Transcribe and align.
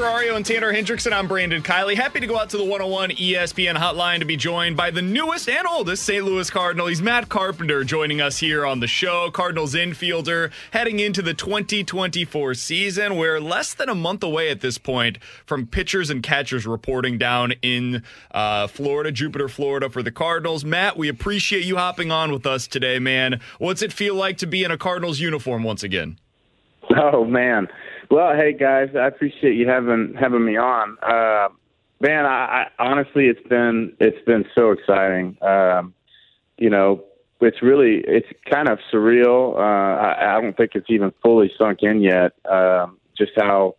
Ferrario 0.00 0.34
and 0.34 0.46
Tanner 0.46 0.72
Hendrickson, 0.72 1.12
I'm 1.12 1.28
Brandon 1.28 1.62
Kiley. 1.62 1.94
Happy 1.94 2.20
to 2.20 2.26
go 2.26 2.38
out 2.38 2.48
to 2.50 2.56
the 2.56 2.64
101 2.64 3.10
ESPN 3.10 3.76
hotline 3.76 4.20
to 4.20 4.24
be 4.24 4.34
joined 4.34 4.74
by 4.74 4.90
the 4.90 5.02
newest 5.02 5.46
and 5.46 5.66
oldest 5.66 6.04
St. 6.04 6.24
Louis 6.24 6.48
Cardinal. 6.48 6.86
He's 6.86 7.02
Matt 7.02 7.28
Carpenter 7.28 7.84
joining 7.84 8.18
us 8.18 8.38
here 8.38 8.64
on 8.64 8.80
the 8.80 8.86
show. 8.86 9.30
Cardinals 9.30 9.74
infielder 9.74 10.52
heading 10.70 11.00
into 11.00 11.20
the 11.20 11.34
2024 11.34 12.54
season. 12.54 13.16
We're 13.16 13.40
less 13.40 13.74
than 13.74 13.90
a 13.90 13.94
month 13.94 14.22
away 14.22 14.48
at 14.48 14.62
this 14.62 14.78
point 14.78 15.18
from 15.44 15.66
pitchers 15.66 16.08
and 16.08 16.22
catchers 16.22 16.66
reporting 16.66 17.18
down 17.18 17.52
in 17.60 18.02
uh, 18.30 18.68
Florida, 18.68 19.12
Jupiter, 19.12 19.50
Florida 19.50 19.90
for 19.90 20.02
the 20.02 20.10
Cardinals. 20.10 20.64
Matt, 20.64 20.96
we 20.96 21.10
appreciate 21.10 21.66
you 21.66 21.76
hopping 21.76 22.10
on 22.10 22.32
with 22.32 22.46
us 22.46 22.66
today, 22.66 22.98
man. 22.98 23.38
What's 23.58 23.82
it 23.82 23.92
feel 23.92 24.14
like 24.14 24.38
to 24.38 24.46
be 24.46 24.64
in 24.64 24.70
a 24.70 24.78
Cardinals 24.78 25.20
uniform 25.20 25.62
once 25.62 25.82
again? 25.82 26.18
Oh 26.96 27.26
man. 27.26 27.68
Well, 28.10 28.34
hey 28.34 28.54
guys, 28.54 28.88
I 28.96 29.06
appreciate 29.06 29.54
you 29.54 29.68
having 29.68 30.14
having 30.18 30.44
me 30.44 30.56
on. 30.56 30.98
Uh, 31.00 31.48
man, 32.00 32.26
I, 32.26 32.66
I 32.76 32.84
honestly, 32.90 33.26
it's 33.26 33.46
been 33.48 33.94
it's 34.00 34.22
been 34.24 34.44
so 34.58 34.72
exciting. 34.72 35.38
Um, 35.40 35.94
you 36.58 36.70
know, 36.70 37.04
it's 37.40 37.62
really 37.62 38.02
it's 38.04 38.26
kind 38.50 38.68
of 38.68 38.80
surreal. 38.92 39.54
Uh, 39.54 39.60
I, 39.60 40.36
I 40.36 40.40
don't 40.40 40.56
think 40.56 40.72
it's 40.74 40.90
even 40.90 41.12
fully 41.22 41.52
sunk 41.56 41.82
in 41.82 42.00
yet. 42.00 42.32
Um, 42.50 42.98
just 43.16 43.30
how 43.36 43.76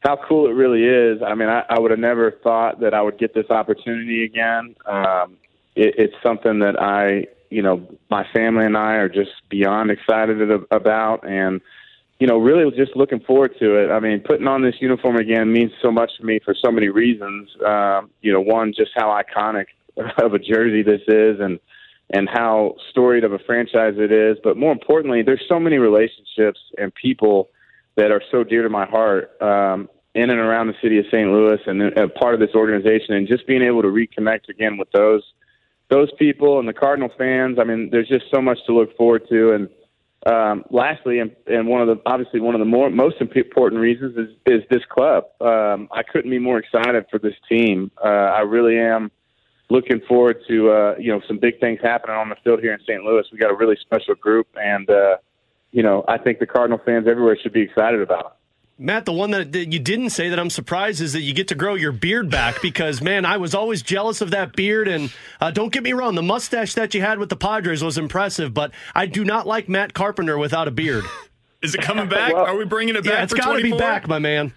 how 0.00 0.18
cool 0.28 0.48
it 0.50 0.52
really 0.52 0.84
is. 0.84 1.22
I 1.26 1.34
mean, 1.34 1.48
I, 1.48 1.62
I 1.70 1.80
would 1.80 1.92
have 1.92 2.00
never 2.00 2.32
thought 2.42 2.80
that 2.80 2.92
I 2.92 3.00
would 3.00 3.18
get 3.18 3.32
this 3.32 3.48
opportunity 3.48 4.22
again. 4.22 4.76
Um, 4.84 5.38
it, 5.74 5.94
it's 5.96 6.14
something 6.22 6.58
that 6.58 6.78
I, 6.78 7.26
you 7.48 7.62
know, 7.62 7.88
my 8.10 8.26
family 8.34 8.66
and 8.66 8.76
I 8.76 8.96
are 8.96 9.08
just 9.08 9.30
beyond 9.48 9.90
excited 9.90 10.42
about, 10.70 11.26
and 11.26 11.62
you 12.18 12.26
know, 12.26 12.38
really 12.38 12.70
just 12.76 12.96
looking 12.96 13.20
forward 13.20 13.54
to 13.58 13.76
it. 13.76 13.90
I 13.90 14.00
mean, 14.00 14.20
putting 14.20 14.46
on 14.46 14.62
this 14.62 14.76
uniform 14.80 15.16
again 15.16 15.52
means 15.52 15.72
so 15.82 15.90
much 15.90 16.10
to 16.18 16.24
me 16.24 16.40
for 16.44 16.54
so 16.54 16.70
many 16.70 16.88
reasons. 16.88 17.50
Um, 17.64 18.10
you 18.22 18.32
know, 18.32 18.40
one, 18.40 18.72
just 18.76 18.92
how 18.94 19.20
iconic 19.20 19.66
of 20.22 20.32
a 20.34 20.38
jersey 20.38 20.82
this 20.82 21.02
is, 21.08 21.40
and 21.40 21.58
and 22.10 22.28
how 22.28 22.76
storied 22.90 23.24
of 23.24 23.32
a 23.32 23.38
franchise 23.40 23.94
it 23.96 24.12
is. 24.12 24.38
But 24.42 24.56
more 24.56 24.72
importantly, 24.72 25.22
there's 25.22 25.42
so 25.48 25.58
many 25.58 25.76
relationships 25.76 26.60
and 26.78 26.94
people 26.94 27.50
that 27.96 28.12
are 28.12 28.22
so 28.30 28.44
dear 28.44 28.62
to 28.62 28.68
my 28.68 28.86
heart 28.86 29.30
um, 29.42 29.88
in 30.14 30.30
and 30.30 30.38
around 30.38 30.68
the 30.68 30.74
city 30.80 30.98
of 30.98 31.06
St. 31.06 31.30
Louis, 31.30 31.58
and 31.66 31.82
a 31.98 32.08
part 32.08 32.34
of 32.34 32.40
this 32.40 32.54
organization, 32.54 33.14
and 33.14 33.28
just 33.28 33.46
being 33.46 33.62
able 33.62 33.82
to 33.82 33.88
reconnect 33.88 34.48
again 34.48 34.78
with 34.78 34.90
those 34.92 35.22
those 35.90 36.08
people 36.18 36.58
and 36.58 36.66
the 36.66 36.72
Cardinal 36.72 37.10
fans. 37.18 37.58
I 37.60 37.64
mean, 37.64 37.90
there's 37.92 38.08
just 38.08 38.24
so 38.34 38.40
much 38.40 38.58
to 38.66 38.72
look 38.72 38.96
forward 38.96 39.28
to, 39.28 39.52
and 39.52 39.68
um, 40.24 40.64
lastly, 40.70 41.20
and, 41.20 41.34
and 41.46 41.68
one 41.68 41.82
of 41.82 41.88
the 41.88 42.02
obviously 42.06 42.40
one 42.40 42.54
of 42.54 42.58
the 42.58 42.64
more 42.64 42.90
most 42.90 43.20
important 43.20 43.80
reasons 43.80 44.16
is 44.16 44.34
is 44.46 44.62
this 44.70 44.82
club. 44.88 45.24
Um, 45.40 45.88
I 45.92 46.02
couldn't 46.02 46.30
be 46.30 46.38
more 46.38 46.58
excited 46.58 47.06
for 47.10 47.18
this 47.18 47.34
team. 47.48 47.90
Uh, 48.02 48.08
I 48.08 48.40
really 48.40 48.78
am 48.78 49.10
looking 49.68 50.00
forward 50.08 50.38
to 50.48 50.70
uh, 50.70 50.94
you 50.98 51.12
know 51.12 51.20
some 51.28 51.38
big 51.38 51.60
things 51.60 51.80
happening 51.82 52.16
on 52.16 52.28
the 52.28 52.36
field 52.42 52.60
here 52.60 52.72
in 52.72 52.80
St. 52.80 53.02
Louis. 53.02 53.24
We 53.30 53.38
got 53.38 53.50
a 53.50 53.56
really 53.56 53.76
special 53.80 54.14
group, 54.14 54.48
and 54.56 54.88
uh, 54.90 55.16
you 55.70 55.82
know 55.82 56.04
I 56.08 56.18
think 56.18 56.38
the 56.38 56.46
Cardinal 56.46 56.80
fans 56.84 57.06
everywhere 57.08 57.36
should 57.40 57.52
be 57.52 57.62
excited 57.62 58.00
about 58.00 58.24
it. 58.26 58.45
Matt, 58.78 59.06
the 59.06 59.12
one 59.12 59.30
that, 59.30 59.52
that, 59.52 59.72
you 59.72 59.78
didn't 59.78 60.10
say 60.10 60.28
that 60.28 60.38
I'm 60.38 60.50
surprised 60.50 61.00
is 61.00 61.14
that 61.14 61.22
you 61.22 61.32
get 61.32 61.48
to 61.48 61.54
grow 61.54 61.74
your 61.74 61.92
beard 61.92 62.30
back 62.30 62.60
because, 62.62 63.00
man, 63.00 63.24
I 63.24 63.38
was 63.38 63.54
always 63.54 63.82
jealous 63.82 64.20
of 64.20 64.32
that 64.32 64.54
beard. 64.54 64.88
And 64.88 65.12
uh, 65.40 65.50
don't 65.50 65.72
get 65.72 65.82
me 65.82 65.92
wrong, 65.92 66.14
the 66.14 66.22
mustache 66.22 66.74
that 66.74 66.94
you 66.94 67.00
had 67.00 67.18
with 67.18 67.30
the 67.30 67.36
Padres 67.36 67.82
was 67.82 67.96
impressive, 67.96 68.52
but 68.52 68.72
I 68.94 69.06
do 69.06 69.24
not 69.24 69.46
like 69.46 69.68
Matt 69.68 69.94
Carpenter 69.94 70.36
without 70.36 70.68
a 70.68 70.70
beard. 70.70 71.04
Is 71.62 71.74
it 71.74 71.80
coming 71.80 72.08
back? 72.08 72.34
well, 72.34 72.44
Are 72.44 72.56
we 72.56 72.66
bringing 72.66 72.96
it 72.96 73.04
back? 73.04 73.12
Yeah, 73.12 73.22
it's 73.22 73.32
got 73.32 73.56
to 73.56 73.62
be 73.62 73.72
back, 73.72 74.06
my 74.06 74.18
man. 74.18 74.52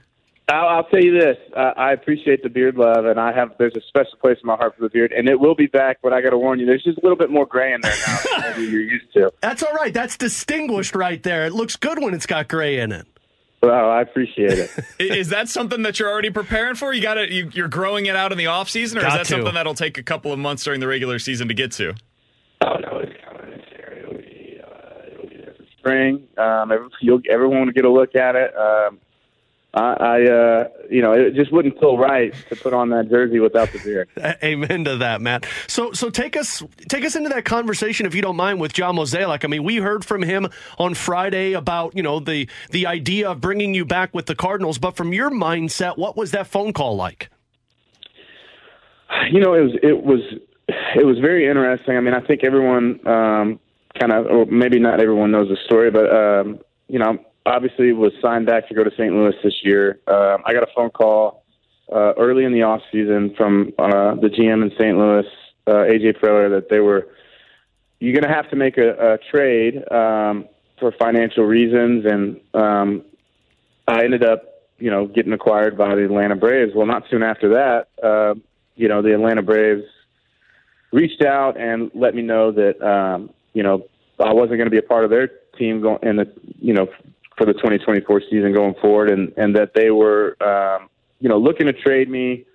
I'll, 0.49 0.67
I'll 0.67 0.83
tell 0.83 1.01
you 1.01 1.17
this: 1.17 1.37
uh, 1.55 1.73
I 1.77 1.93
appreciate 1.93 2.43
the 2.43 2.49
beard 2.49 2.75
love, 2.75 3.05
and 3.05 3.19
I 3.19 3.31
have 3.31 3.53
there's 3.57 3.75
a 3.75 3.81
special 3.87 4.17
place 4.19 4.37
in 4.41 4.47
my 4.47 4.55
heart 4.55 4.75
for 4.75 4.81
the 4.81 4.89
beard, 4.89 5.11
and 5.11 5.29
it 5.29 5.39
will 5.39 5.55
be 5.55 5.67
back. 5.67 5.99
But 6.01 6.11
I 6.11 6.21
got 6.21 6.31
to 6.31 6.37
warn 6.37 6.59
you, 6.59 6.65
there's 6.65 6.83
just 6.83 6.97
a 6.97 7.01
little 7.01 7.17
bit 7.17 7.29
more 7.29 7.45
gray 7.45 7.73
in 7.73 7.81
there 7.81 7.95
now 8.05 8.51
than 8.51 8.63
you're 8.63 8.81
used 8.81 9.13
to. 9.13 9.31
That's 9.41 9.63
all 9.63 9.73
right. 9.73 9.93
That's 9.93 10.17
distinguished 10.17 10.95
right 10.95 11.21
there. 11.23 11.45
It 11.45 11.53
looks 11.53 11.75
good 11.75 12.01
when 12.01 12.13
it's 12.13 12.25
got 12.25 12.47
gray 12.47 12.79
in 12.79 12.91
it. 12.91 13.07
Well, 13.61 13.89
I 13.89 14.01
appreciate 14.01 14.57
it. 14.57 14.71
is 14.99 15.29
that 15.29 15.49
something 15.49 15.81
that 15.81 15.99
you're 15.99 16.09
already 16.09 16.29
preparing 16.29 16.75
for? 16.75 16.93
You 16.93 17.01
got 17.01 17.17
it. 17.17 17.29
You, 17.29 17.63
are 17.63 17.67
growing 17.67 18.05
it 18.05 18.15
out 18.15 18.31
in 18.31 18.37
the 18.37 18.47
off 18.47 18.69
season, 18.69 18.97
or 18.97 19.01
got 19.01 19.07
is 19.07 19.13
that 19.13 19.25
to. 19.25 19.41
something 19.41 19.53
that'll 19.53 19.73
take 19.73 19.97
a 19.97 20.03
couple 20.03 20.31
of 20.31 20.39
months 20.39 20.63
during 20.63 20.79
the 20.79 20.87
regular 20.87 21.19
season 21.19 21.49
to 21.49 21.53
get 21.53 21.71
to? 21.73 21.93
Oh 22.61 22.75
no, 22.75 22.99
it's 22.99 23.13
coming 23.25 23.51
this 23.51 23.65
year. 23.71 23.99
It'll 24.01 24.13
be, 24.13 24.61
uh, 24.63 25.11
it'll 25.11 25.29
be 25.29 25.37
there 25.37 25.53
for 25.57 25.65
spring. 25.77 26.27
Um, 26.37 26.89
you'll, 27.01 27.21
everyone 27.29 27.65
will 27.65 27.73
get 27.73 27.83
a 27.83 27.91
look 27.91 28.15
at 28.15 28.35
it. 28.35 28.55
Um, 28.55 28.99
I, 29.73 29.79
I 29.79 30.23
uh, 30.23 30.67
you 30.89 31.01
know, 31.01 31.13
it 31.13 31.35
just 31.35 31.51
wouldn't 31.51 31.79
feel 31.79 31.97
right 31.97 32.33
to 32.49 32.55
put 32.55 32.73
on 32.73 32.89
that 32.89 33.09
jersey 33.09 33.39
without 33.39 33.71
the 33.71 33.79
beer. 33.79 34.07
Amen 34.43 34.85
to 34.85 34.97
that, 34.97 35.21
Matt. 35.21 35.45
So, 35.67 35.91
so 35.91 36.09
take 36.09 36.35
us 36.35 36.63
take 36.87 37.05
us 37.05 37.15
into 37.15 37.29
that 37.29 37.45
conversation, 37.45 38.07
if 38.07 38.15
you 38.15 38.21
don't 38.21 38.35
mind, 38.35 38.59
with 38.59 38.73
John 38.73 38.95
Mozeliak. 38.95 39.45
I 39.45 39.47
mean, 39.47 39.63
we 39.63 39.77
heard 39.77 40.03
from 40.03 40.23
him 40.23 40.47
on 40.79 40.95
Friday 40.95 41.53
about 41.53 41.95
you 41.95 42.01
know 42.01 42.19
the 42.19 42.49
the 42.71 42.87
idea 42.87 43.29
of 43.29 43.41
bringing 43.41 43.75
you 43.75 43.85
back 43.85 44.13
with 44.13 44.25
the 44.25 44.35
Cardinals, 44.35 44.79
but 44.79 44.95
from 44.95 45.13
your 45.13 45.29
mindset, 45.29 45.97
what 45.97 46.17
was 46.17 46.31
that 46.31 46.47
phone 46.47 46.73
call 46.73 46.95
like? 46.95 47.29
You 49.31 49.39
know, 49.39 49.53
it 49.53 49.61
was 49.61 49.73
it 49.83 50.03
was 50.03 50.21
it 50.95 51.05
was 51.05 51.19
very 51.19 51.47
interesting. 51.47 51.95
I 51.95 51.99
mean, 51.99 52.15
I 52.15 52.21
think 52.21 52.43
everyone 52.43 53.07
um, 53.07 53.59
kind 53.99 54.11
of, 54.11 54.25
or 54.25 54.45
maybe 54.45 54.79
not 54.79 54.99
everyone 54.99 55.31
knows 55.31 55.47
the 55.47 55.57
story, 55.65 55.91
but 55.91 56.09
um, 56.11 56.59
you 56.87 56.97
know, 56.97 57.19
obviously 57.49 57.91
was 57.93 58.13
signed 58.21 58.45
back 58.45 58.67
to 58.69 58.73
go 58.73 58.83
to 58.83 58.91
St. 58.91 59.13
Louis 59.13 59.35
this 59.43 59.63
year. 59.63 59.99
Um, 60.07 60.43
I 60.45 60.53
got 60.53 60.63
a 60.63 60.71
phone 60.75 60.89
call 60.89 61.43
uh, 61.91 62.13
early 62.17 62.45
in 62.45 62.53
the 62.53 62.63
off 62.63 62.81
season 62.91 63.33
from 63.35 63.73
uh, 63.79 64.15
the 64.15 64.29
GM 64.29 64.63
in 64.63 64.71
St. 64.71 64.97
Louis, 64.97 65.25
uh, 65.67 65.71
AJ 65.71 66.19
Preller, 66.19 66.49
that 66.51 66.69
they 66.69 66.79
were 66.79 67.07
you're 67.99 68.13
going 68.13 68.23
to 68.23 68.33
have 68.33 68.49
to 68.49 68.55
make 68.55 68.77
a, 68.77 69.13
a 69.13 69.17
trade 69.29 69.75
um, 69.91 70.47
for 70.79 70.91
financial 70.93 71.43
reasons, 71.43 72.05
and 72.05 72.39
um, 72.53 73.03
I 73.87 74.03
ended 74.05 74.23
up, 74.23 74.43
you 74.77 74.89
know, 74.89 75.07
getting 75.07 75.33
acquired 75.33 75.77
by 75.77 75.95
the 75.95 76.05
Atlanta 76.05 76.35
Braves. 76.35 76.71
Well, 76.73 76.87
not 76.87 77.03
soon 77.09 77.23
after 77.23 77.49
that, 77.49 77.87
uh, 78.01 78.35
you 78.75 78.87
know, 78.87 79.01
the 79.01 79.13
Atlanta 79.13 79.41
Braves 79.41 79.83
reached 80.93 81.21
out 81.21 81.59
and 81.59 81.91
let 81.93 82.15
me 82.15 82.21
know 82.21 82.51
that, 82.51 82.81
um, 82.81 83.31
you 83.53 83.63
know, 83.63 83.85
I 84.19 84.33
wasn't 84.33 84.57
going 84.57 84.65
to 84.65 84.71
be 84.71 84.77
a 84.77 84.81
part 84.83 85.03
of 85.03 85.09
their 85.09 85.29
team 85.57 85.81
going 85.81 85.99
in 86.01 86.15
the, 86.15 86.31
you 86.59 86.73
know, 86.73 86.87
for 87.39 87.45
the 87.45 87.53
2024 87.53 88.21
season 88.29 88.53
going 88.53 88.75
forward, 88.81 89.09
and 89.09 89.33
and 89.37 89.55
that 89.55 89.73
they 89.73 89.89
were 89.89 90.35
um, 90.43 90.89
you 91.19 91.29
know 91.29 91.37
looking 91.37 91.67
to 91.67 91.73
trade 91.73 92.09
me, 92.09 92.45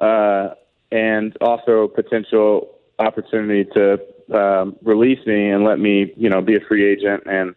uh, 0.00 0.50
and 0.92 1.36
also 1.40 1.88
potential 1.88 2.70
opportunity 3.00 3.68
to 3.74 3.98
um, 4.32 4.76
release 4.82 5.24
me 5.26 5.50
and 5.50 5.64
let 5.64 5.78
me 5.78 6.14
you 6.16 6.30
know 6.30 6.40
be 6.40 6.54
a 6.54 6.60
free 6.60 6.86
agent, 6.86 7.24
and 7.26 7.54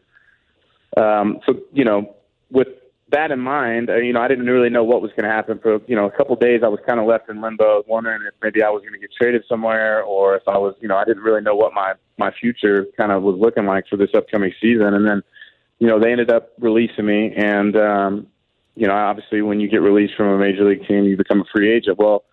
um, 0.97 1.39
so 1.45 1.53
you 1.71 1.85
know 1.85 2.15
with 2.49 2.67
that 3.11 3.29
in 3.29 3.39
mind, 3.39 3.89
you 4.03 4.11
know 4.11 4.21
I 4.21 4.27
didn't 4.27 4.47
really 4.47 4.69
know 4.69 4.83
what 4.83 5.03
was 5.03 5.11
going 5.11 5.25
to 5.25 5.29
happen 5.29 5.59
for 5.59 5.79
you 5.85 5.95
know 5.95 6.05
a 6.05 6.11
couple 6.11 6.33
of 6.33 6.39
days. 6.39 6.61
I 6.63 6.67
was 6.67 6.79
kind 6.87 6.99
of 6.99 7.05
left 7.05 7.29
in 7.29 7.41
limbo, 7.41 7.83
wondering 7.87 8.23
if 8.27 8.33
maybe 8.41 8.63
I 8.63 8.69
was 8.71 8.81
going 8.81 8.93
to 8.93 8.99
get 8.99 9.11
traded 9.13 9.43
somewhere, 9.47 10.01
or 10.01 10.35
if 10.35 10.47
I 10.47 10.57
was 10.57 10.73
you 10.81 10.87
know 10.87 10.97
I 10.97 11.05
didn't 11.05 11.21
really 11.21 11.41
know 11.41 11.55
what 11.55 11.73
my 11.73 11.93
my 12.17 12.31
future 12.31 12.87
kind 12.97 13.11
of 13.11 13.21
was 13.21 13.37
looking 13.39 13.67
like 13.67 13.85
for 13.87 13.97
this 13.97 14.09
upcoming 14.15 14.51
season, 14.59 14.95
and 14.95 15.05
then 15.07 15.21
you 15.81 15.87
know, 15.87 15.99
they 15.99 16.11
ended 16.11 16.29
up 16.29 16.51
releasing 16.59 17.07
me. 17.07 17.33
And, 17.35 17.75
um, 17.75 18.27
you 18.75 18.85
know, 18.85 18.93
obviously 18.93 19.41
when 19.41 19.59
you 19.59 19.67
get 19.67 19.81
released 19.81 20.13
from 20.15 20.27
a 20.27 20.37
major 20.37 20.63
league 20.63 20.87
team, 20.87 21.05
you 21.05 21.17
become 21.17 21.41
a 21.41 21.45
free 21.51 21.73
agent. 21.73 21.97
Well, 21.97 22.23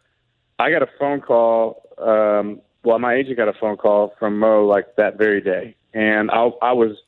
I 0.58 0.70
got 0.70 0.82
a 0.82 0.88
phone 0.98 1.22
call. 1.22 1.82
Um, 1.96 2.60
well, 2.84 2.98
my 2.98 3.14
agent 3.14 3.38
got 3.38 3.48
a 3.48 3.54
phone 3.58 3.78
call 3.78 4.14
from 4.18 4.38
Mo 4.38 4.66
like 4.66 4.96
that 4.96 5.16
very 5.16 5.40
day, 5.40 5.74
and 5.94 6.30
I, 6.30 6.50
I 6.60 6.72
was 6.72 6.98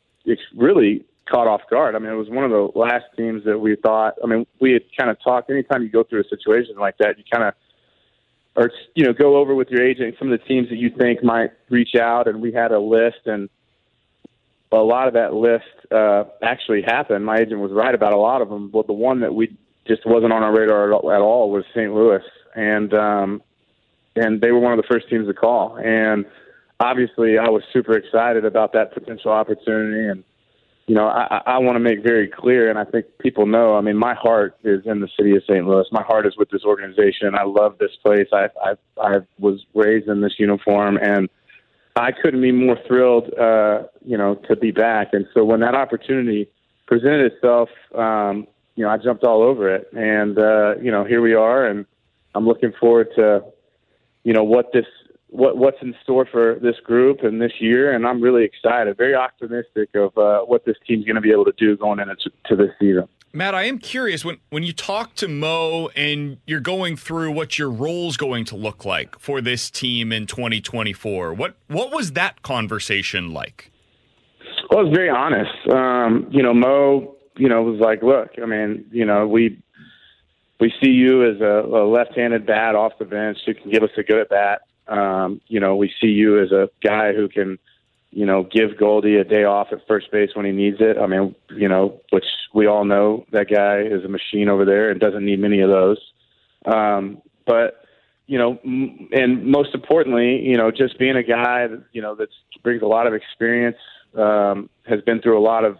really 0.57 1.05
caught 1.31 1.47
off 1.47 1.61
guard. 1.71 1.95
I 1.95 1.99
mean, 1.99 2.11
it 2.11 2.17
was 2.17 2.31
one 2.31 2.45
of 2.45 2.51
the 2.51 2.71
last 2.75 3.05
teams 3.17 3.45
that 3.45 3.59
we 3.59 3.77
thought. 3.77 4.15
I 4.25 4.27
mean, 4.27 4.47
we 4.61 4.73
had 4.73 4.83
kind 4.99 5.11
of 5.11 5.19
talked. 5.23 5.51
Anytime 5.51 5.83
you 5.83 5.91
go 5.91 6.05
through 6.05 6.23
a 6.23 6.29
situation 6.29 6.77
like 6.79 6.97
that, 6.99 7.19
you 7.19 7.25
kind 7.31 7.45
of 7.45 7.55
or 8.57 8.73
you 8.95 9.05
know 9.05 9.13
go 9.13 9.37
over 9.37 9.55
with 9.55 9.69
your 9.69 9.83
agent 9.83 10.17
some 10.19 10.33
of 10.33 10.41
the 10.41 10.45
teams 10.47 10.71
that 10.71 10.77
you 10.77 10.91
think 10.91 11.23
might 11.23 11.51
reach 11.69 11.95
out, 12.01 12.29
and 12.29 12.41
we 12.41 12.51
had 12.51 12.73
a 12.73 12.81
list, 12.81 13.27
and 13.27 13.51
a 14.73 14.83
lot 14.83 15.09
of 15.09 15.15
that 15.15 15.35
list 15.35 15.65
uh, 15.91 16.25
actually 16.43 16.83
happened. 16.83 17.25
My 17.25 17.39
agent 17.39 17.61
was 17.61 17.73
right 17.73 17.95
about 17.95 18.13
a 18.13 18.19
lot 18.19 18.41
of 18.41 18.49
them, 18.49 18.71
but 18.71 18.87
the 18.87 18.93
one 18.93 19.21
that 19.21 19.35
we 19.35 19.57
just 19.87 20.07
wasn't 20.07 20.33
on 20.33 20.43
our 20.43 20.57
radar 20.57 20.93
at 20.93 21.21
all 21.21 21.51
was 21.51 21.65
St. 21.75 21.93
Louis, 21.93 22.23
and 22.55 22.95
um, 22.95 23.43
and 24.15 24.41
they 24.41 24.53
were 24.53 24.61
one 24.61 24.73
of 24.73 24.77
the 24.77 24.89
first 24.89 25.09
teams 25.09 25.27
to 25.27 25.35
call, 25.35 25.77
and 25.77 26.25
obviously 26.79 27.39
I 27.39 27.49
was 27.49 27.63
super 27.73 27.97
excited 27.97 28.45
about 28.45 28.73
that 28.75 28.95
potential 28.95 29.33
opportunity, 29.33 30.09
and 30.09 30.23
you 30.87 30.95
know 30.95 31.09
I, 31.09 31.43
I 31.47 31.59
want 31.59 31.75
to 31.75 31.81
make 31.81 32.05
very 32.05 32.29
clear, 32.29 32.71
and 32.71 32.79
I 32.79 32.85
think 32.85 33.07
people 33.19 33.47
know. 33.47 33.75
I 33.75 33.81
mean, 33.81 33.97
my 33.97 34.15
heart 34.15 34.57
is 34.63 34.83
in 34.87 35.01
the 35.01 35.09
city 35.17 35.35
of 35.35 35.43
St. 35.49 35.67
Louis. 35.67 35.87
My 35.91 36.05
heart 36.05 36.27
is 36.27 36.37
with 36.37 36.51
this 36.51 36.63
organization. 36.65 37.35
I 37.35 37.45
love 37.45 37.79
this 37.79 37.97
place. 38.05 38.29
I 38.33 38.49
I, 38.65 38.75
I 39.03 39.17
was 39.41 39.65
raised 39.75 40.09
in 40.09 40.21
this 40.21 40.35
uniform, 40.39 40.97
and 40.97 41.29
I 42.01 42.13
couldn't 42.13 42.41
be 42.41 42.53
more 42.53 42.79
thrilled, 42.87 43.33
uh, 43.39 43.83
you 44.05 44.17
know, 44.17 44.37
to 44.49 44.57
be 44.57 44.71
back. 44.71 45.09
And 45.13 45.27
so 45.35 45.45
when 45.45 45.61
that 45.61 45.75
opportunity 45.75 46.49
presented 46.87 47.33
itself, 47.33 47.69
um, 47.95 48.47
you 48.75 48.85
know, 48.85 48.91
I 48.91 48.97
jumped 48.97 49.25
all 49.25 49.43
over 49.43 49.75
it, 49.75 49.89
and 49.93 50.39
uh, 50.39 50.77
you 50.81 50.91
know, 50.91 51.05
here 51.05 51.21
we 51.21 51.35
are, 51.35 51.67
and 51.67 51.85
I'm 52.35 52.47
looking 52.47 52.73
forward 52.81 53.09
to, 53.17 53.45
you 54.25 54.33
know, 54.33 54.43
what 54.43 54.73
this 54.73 54.87
what 55.29 55.59
what's 55.59 55.83
in 55.83 55.95
store 56.03 56.25
for 56.25 56.59
this 56.61 56.77
group 56.81 57.23
and 57.23 57.41
this 57.43 57.53
year, 57.61 57.93
and 57.93 58.07
I'm 58.07 58.23
really 58.23 58.45
excited, 58.45 58.97
very 58.97 59.15
optimistic 59.15 59.91
of 59.95 60.17
uh, 60.17 60.41
what 60.41 60.65
this 60.65 60.77
team's 60.87 61.05
going 61.05 61.17
to 61.17 61.21
be 61.21 61.33
able 61.33 61.45
to 61.45 61.55
do 61.59 61.77
going 61.77 62.01
into 62.01 62.31
to 62.47 62.57
this 62.57 62.71
season. 62.81 63.07
Matt, 63.33 63.55
I 63.55 63.65
am 63.65 63.79
curious 63.79 64.25
when 64.25 64.39
when 64.51 64.65
you 64.65 64.73
talk 64.73 65.15
to 65.17 65.29
Mo 65.29 65.89
and 65.95 66.39
you're 66.47 66.59
going 66.59 66.97
through 66.97 67.31
what 67.31 67.59
your 67.59 67.71
role's 67.71 68.17
going 68.17 68.45
to 68.47 68.57
look 68.57 68.85
like 68.85 69.19
for 69.21 69.41
this 69.41 69.71
team 69.71 70.13
in 70.13 70.27
2024. 70.27 71.35
What 71.35 71.55
what 71.69 71.93
was 71.93 72.13
that 72.13 72.43
conversation 72.43 73.33
like? 73.33 73.71
Well, 74.71 74.81
it 74.81 74.89
was 74.89 74.95
very 74.95 75.11
honest. 75.11 75.51
Um, 75.73 76.27
you 76.31 76.43
know, 76.43 76.53
Mo, 76.53 77.15
you 77.37 77.49
know, 77.49 77.63
was 77.63 77.81
like, 77.81 78.03
"Look, 78.03 78.31
I 78.43 78.47
mean, 78.47 78.87
you 78.91 79.05
know, 79.05 79.29
we 79.29 79.63
we 80.59 80.73
see 80.83 80.91
you 80.91 81.25
as 81.31 81.41
a, 81.41 81.61
a 81.67 81.87
left-handed 81.89 82.47
bat 82.47 82.75
off 82.75 82.93
the 82.99 83.05
bench 83.05 83.39
who 83.47 83.55
can 83.55 83.71
give 83.71 83.85
us 83.85 83.91
a 83.97 84.03
good 84.03 84.21
at 84.21 84.29
bat. 84.29 84.63
Um, 84.89 85.41
you 85.47 85.61
know, 85.61 85.77
we 85.77 85.93
see 86.01 86.09
you 86.09 86.43
as 86.43 86.51
a 86.51 86.69
guy 86.83 87.13
who 87.13 87.29
can." 87.29 87.59
You 88.11 88.27
know, 88.27 88.43
give 88.43 88.77
Goldie 88.77 89.17
a 89.17 89.25
day 89.25 89.45
off 89.45 89.69
at 89.73 89.87
first 89.87 90.11
base 90.11 90.31
when 90.35 90.45
he 90.45 90.53
needs 90.53 90.79
it. 90.81 90.99
I 90.99 91.07
mean, 91.07 91.35
you 91.51 91.69
know, 91.69 92.01
which 92.11 92.25
we 92.53 92.67
all 92.67 92.85
know 92.85 93.25
that 93.33 93.49
guy 93.49 93.83
is 93.83 94.05
a 94.05 94.09
machine 94.09 94.49
over 94.49 94.65
there 94.65 94.91
and 94.91 95.01
doesn't 95.01 95.25
need 95.25 95.39
many 95.39 95.61
of 95.61 95.71
those. 95.71 95.99
Um, 96.65 97.23
but 97.47 97.85
you 98.27 98.39
know, 98.39 98.59
and 99.13 99.45
most 99.45 99.75
importantly, 99.75 100.41
you 100.41 100.57
know, 100.57 100.71
just 100.71 100.99
being 100.99 101.17
a 101.17 101.23
guy 101.23 101.67
that 101.67 101.85
you 101.93 102.03
know 102.03 102.15
that 102.17 102.29
brings 102.63 102.83
a 102.83 102.87
lot 102.87 103.07
of 103.07 103.15
experience, 103.15 103.79
um, 104.17 104.69
has 104.87 105.01
been 105.03 105.21
through 105.21 105.39
a 105.39 105.43
lot 105.43 105.65
of 105.65 105.79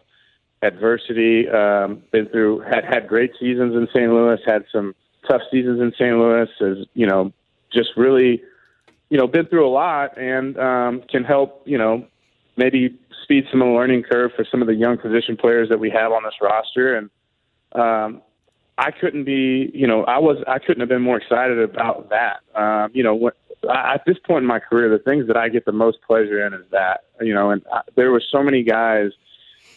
adversity, 0.63 1.49
um, 1.49 2.03
been 2.13 2.27
through 2.27 2.61
had 2.61 2.85
had 2.85 3.09
great 3.09 3.33
seasons 3.41 3.75
in 3.75 3.89
St. 3.93 4.11
Louis, 4.13 4.39
had 4.47 4.65
some 4.73 4.95
tough 5.29 5.43
seasons 5.51 5.81
in 5.81 5.93
St. 5.93 6.17
Louis, 6.17 6.49
has 6.61 6.87
you 6.95 7.07
know, 7.07 7.33
just 7.73 7.91
really 7.97 8.43
you 9.11 9.19
know, 9.19 9.27
been 9.27 9.47
through 9.47 9.67
a 9.67 9.71
lot 9.71 10.17
and 10.17 10.57
um, 10.57 11.03
can 11.11 11.25
help, 11.25 11.63
you 11.67 11.77
know, 11.77 12.07
maybe 12.61 12.95
speed 13.23 13.45
some 13.51 13.63
of 13.63 13.69
the 13.69 13.75
learning 13.75 14.03
curve 14.03 14.33
for 14.37 14.45
some 14.51 14.61
of 14.61 14.69
the 14.69 14.75
young 14.75 14.99
position 14.99 15.37
players 15.37 15.69
that 15.71 15.81
we 15.81 15.91
have 15.91 16.13
on 16.13 16.23
this 16.25 16.35
roster. 16.43 16.97
And 16.97 17.11
um, 17.73 18.23
I 18.77 18.91
couldn't 18.91 19.25
be, 19.25 19.71
you 19.73 19.87
know, 19.87 20.05
I 20.05 20.19
was, 20.19 20.37
I 20.47 20.59
couldn't 20.59 20.81
have 20.81 20.89
been 20.89 21.03
more 21.03 21.17
excited 21.17 21.59
about 21.59 22.11
that. 22.11 22.41
Um, 22.55 22.91
you 22.93 23.03
know, 23.03 23.15
when, 23.15 23.33
I, 23.69 23.95
at 23.95 24.03
this 24.07 24.17
point 24.27 24.43
in 24.43 24.47
my 24.47 24.59
career, 24.59 24.91
the 24.91 25.03
things 25.03 25.27
that 25.29 25.37
I 25.37 25.49
get 25.49 25.65
the 25.65 25.73
most 25.73 25.99
pleasure 26.07 26.45
in 26.47 26.53
is 26.55 26.67
that, 26.71 27.05
you 27.21 27.35
know, 27.35 27.51
and 27.51 27.63
I, 27.73 27.81
there 27.97 28.11
were 28.11 28.23
so 28.31 28.43
many 28.43 28.63
guys 28.63 29.11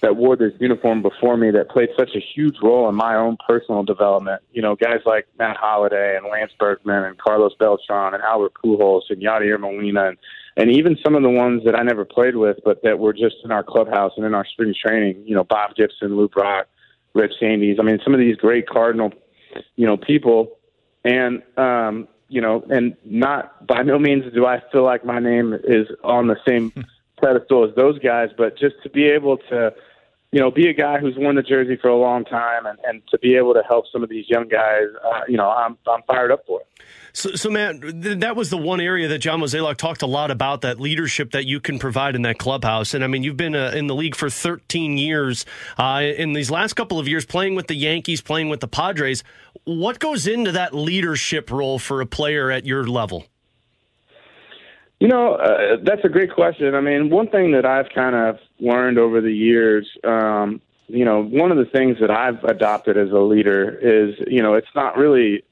that 0.01 0.17
wore 0.17 0.35
this 0.35 0.51
uniform 0.59 1.01
before 1.01 1.37
me 1.37 1.49
that 1.51 1.69
played 1.69 1.89
such 1.97 2.09
a 2.13 2.19
huge 2.19 2.57
role 2.61 2.89
in 2.89 2.95
my 2.95 3.15
own 3.15 3.37
personal 3.47 3.83
development. 3.83 4.41
You 4.51 4.61
know, 4.61 4.75
guys 4.75 4.99
like 5.05 5.27
Matt 5.39 5.55
Holliday 5.55 6.17
and 6.17 6.25
Lance 6.29 6.51
Berkman 6.59 7.03
and 7.05 7.17
Carlos 7.17 7.53
Beltran 7.57 8.13
and 8.13 8.21
Albert 8.21 8.53
Pujols 8.61 9.03
and 9.09 9.21
Yadier 9.21 9.57
Molina 9.57 10.09
and 10.09 10.17
and 10.55 10.69
even 10.69 10.97
some 11.03 11.15
of 11.15 11.23
the 11.23 11.29
ones 11.29 11.63
that 11.65 11.75
I 11.75 11.83
never 11.83 12.05
played 12.05 12.35
with, 12.35 12.57
but 12.63 12.83
that 12.83 12.99
were 12.99 13.13
just 13.13 13.37
in 13.43 13.51
our 13.51 13.63
clubhouse 13.63 14.13
and 14.17 14.25
in 14.25 14.33
our 14.33 14.45
spring 14.45 14.73
training. 14.73 15.23
You 15.25 15.35
know, 15.35 15.43
Bob 15.43 15.75
Gibson, 15.75 16.15
Lou 16.15 16.27
Brock, 16.27 16.67
Red 17.13 17.31
Schoendienst. 17.41 17.79
I 17.79 17.83
mean, 17.83 17.99
some 18.03 18.13
of 18.13 18.19
these 18.19 18.35
great 18.35 18.67
Cardinal, 18.67 19.11
you 19.75 19.85
know, 19.85 19.97
people, 19.97 20.57
and 21.03 21.41
um, 21.57 22.07
you 22.29 22.41
know, 22.41 22.63
and 22.69 22.95
not 23.05 23.65
by 23.65 23.83
no 23.83 23.97
means 23.97 24.31
do 24.33 24.45
I 24.45 24.61
feel 24.71 24.83
like 24.83 25.05
my 25.05 25.19
name 25.19 25.53
is 25.53 25.87
on 26.03 26.27
the 26.27 26.37
same 26.47 26.71
pedestal 27.21 27.67
as 27.67 27.75
those 27.75 27.99
guys, 27.99 28.29
but 28.37 28.57
just 28.57 28.75
to 28.83 28.89
be 28.89 29.05
able 29.05 29.37
to 29.49 29.73
you 30.33 30.39
know, 30.39 30.49
be 30.49 30.67
a 30.67 30.73
guy 30.73 30.97
who's 30.97 31.15
worn 31.15 31.35
the 31.35 31.43
jersey 31.43 31.77
for 31.79 31.89
a 31.89 31.95
long 31.95 32.25
time 32.25 32.65
and, 32.65 32.79
and 32.87 33.03
to 33.07 33.19
be 33.19 33.35
able 33.35 33.53
to 33.53 33.61
help 33.69 33.85
some 33.91 34.01
of 34.01 34.09
these 34.09 34.27
young 34.27 34.47
guys, 34.47 34.85
uh, 35.05 35.21
you 35.27 35.37
know, 35.37 35.47
I'm, 35.47 35.77
I'm 35.87 36.01
fired 36.07 36.31
up 36.31 36.43
for 36.47 36.61
it. 36.61 36.67
So, 37.15 37.35
so 37.35 37.51
Matt, 37.51 37.75
that 38.21 38.35
was 38.35 38.49
the 38.49 38.57
one 38.57 38.81
area 38.81 39.07
that 39.07 39.19
John 39.19 39.39
Mozeliak 39.39 39.77
talked 39.77 40.01
a 40.01 40.07
lot 40.07 40.31
about 40.31 40.61
that 40.61 40.79
leadership 40.79 41.31
that 41.31 41.45
you 41.45 41.59
can 41.59 41.77
provide 41.77 42.15
in 42.15 42.23
that 42.23 42.39
clubhouse. 42.39 42.95
And 42.95 43.03
I 43.03 43.07
mean, 43.07 43.21
you've 43.21 43.37
been 43.37 43.55
uh, 43.55 43.71
in 43.75 43.85
the 43.85 43.93
league 43.93 44.15
for 44.15 44.31
13 44.31 44.97
years. 44.97 45.45
Uh, 45.77 46.01
in 46.17 46.33
these 46.33 46.49
last 46.49 46.73
couple 46.73 46.97
of 46.97 47.07
years, 47.07 47.23
playing 47.23 47.53
with 47.53 47.67
the 47.67 47.75
Yankees, 47.75 48.19
playing 48.19 48.49
with 48.49 48.61
the 48.61 48.67
Padres, 48.67 49.23
what 49.65 49.99
goes 49.99 50.25
into 50.25 50.51
that 50.53 50.73
leadership 50.73 51.51
role 51.51 51.77
for 51.77 52.01
a 52.01 52.05
player 52.07 52.49
at 52.49 52.65
your 52.65 52.87
level? 52.87 53.25
You 54.99 55.07
know, 55.07 55.33
uh, 55.33 55.77
that's 55.83 56.03
a 56.03 56.09
great 56.09 56.33
question. 56.33 56.73
I 56.73 56.81
mean, 56.81 57.11
one 57.11 57.27
thing 57.27 57.51
that 57.51 57.65
I've 57.65 57.89
kind 57.93 58.15
of 58.15 58.39
learned 58.59 58.97
over 58.97 59.21
the 59.21 59.33
years, 59.33 59.87
um, 60.03 60.61
you 60.87 61.05
know, 61.05 61.21
one 61.23 61.51
of 61.51 61.57
the 61.57 61.65
things 61.65 61.97
that 61.99 62.09
I've 62.09 62.43
adopted 62.43 62.97
as 62.97 63.11
a 63.11 63.19
leader 63.19 63.77
is, 63.81 64.15
you 64.27 64.41
know, 64.41 64.55
it's 64.55 64.73
not 64.73 64.97
really, 64.97 65.43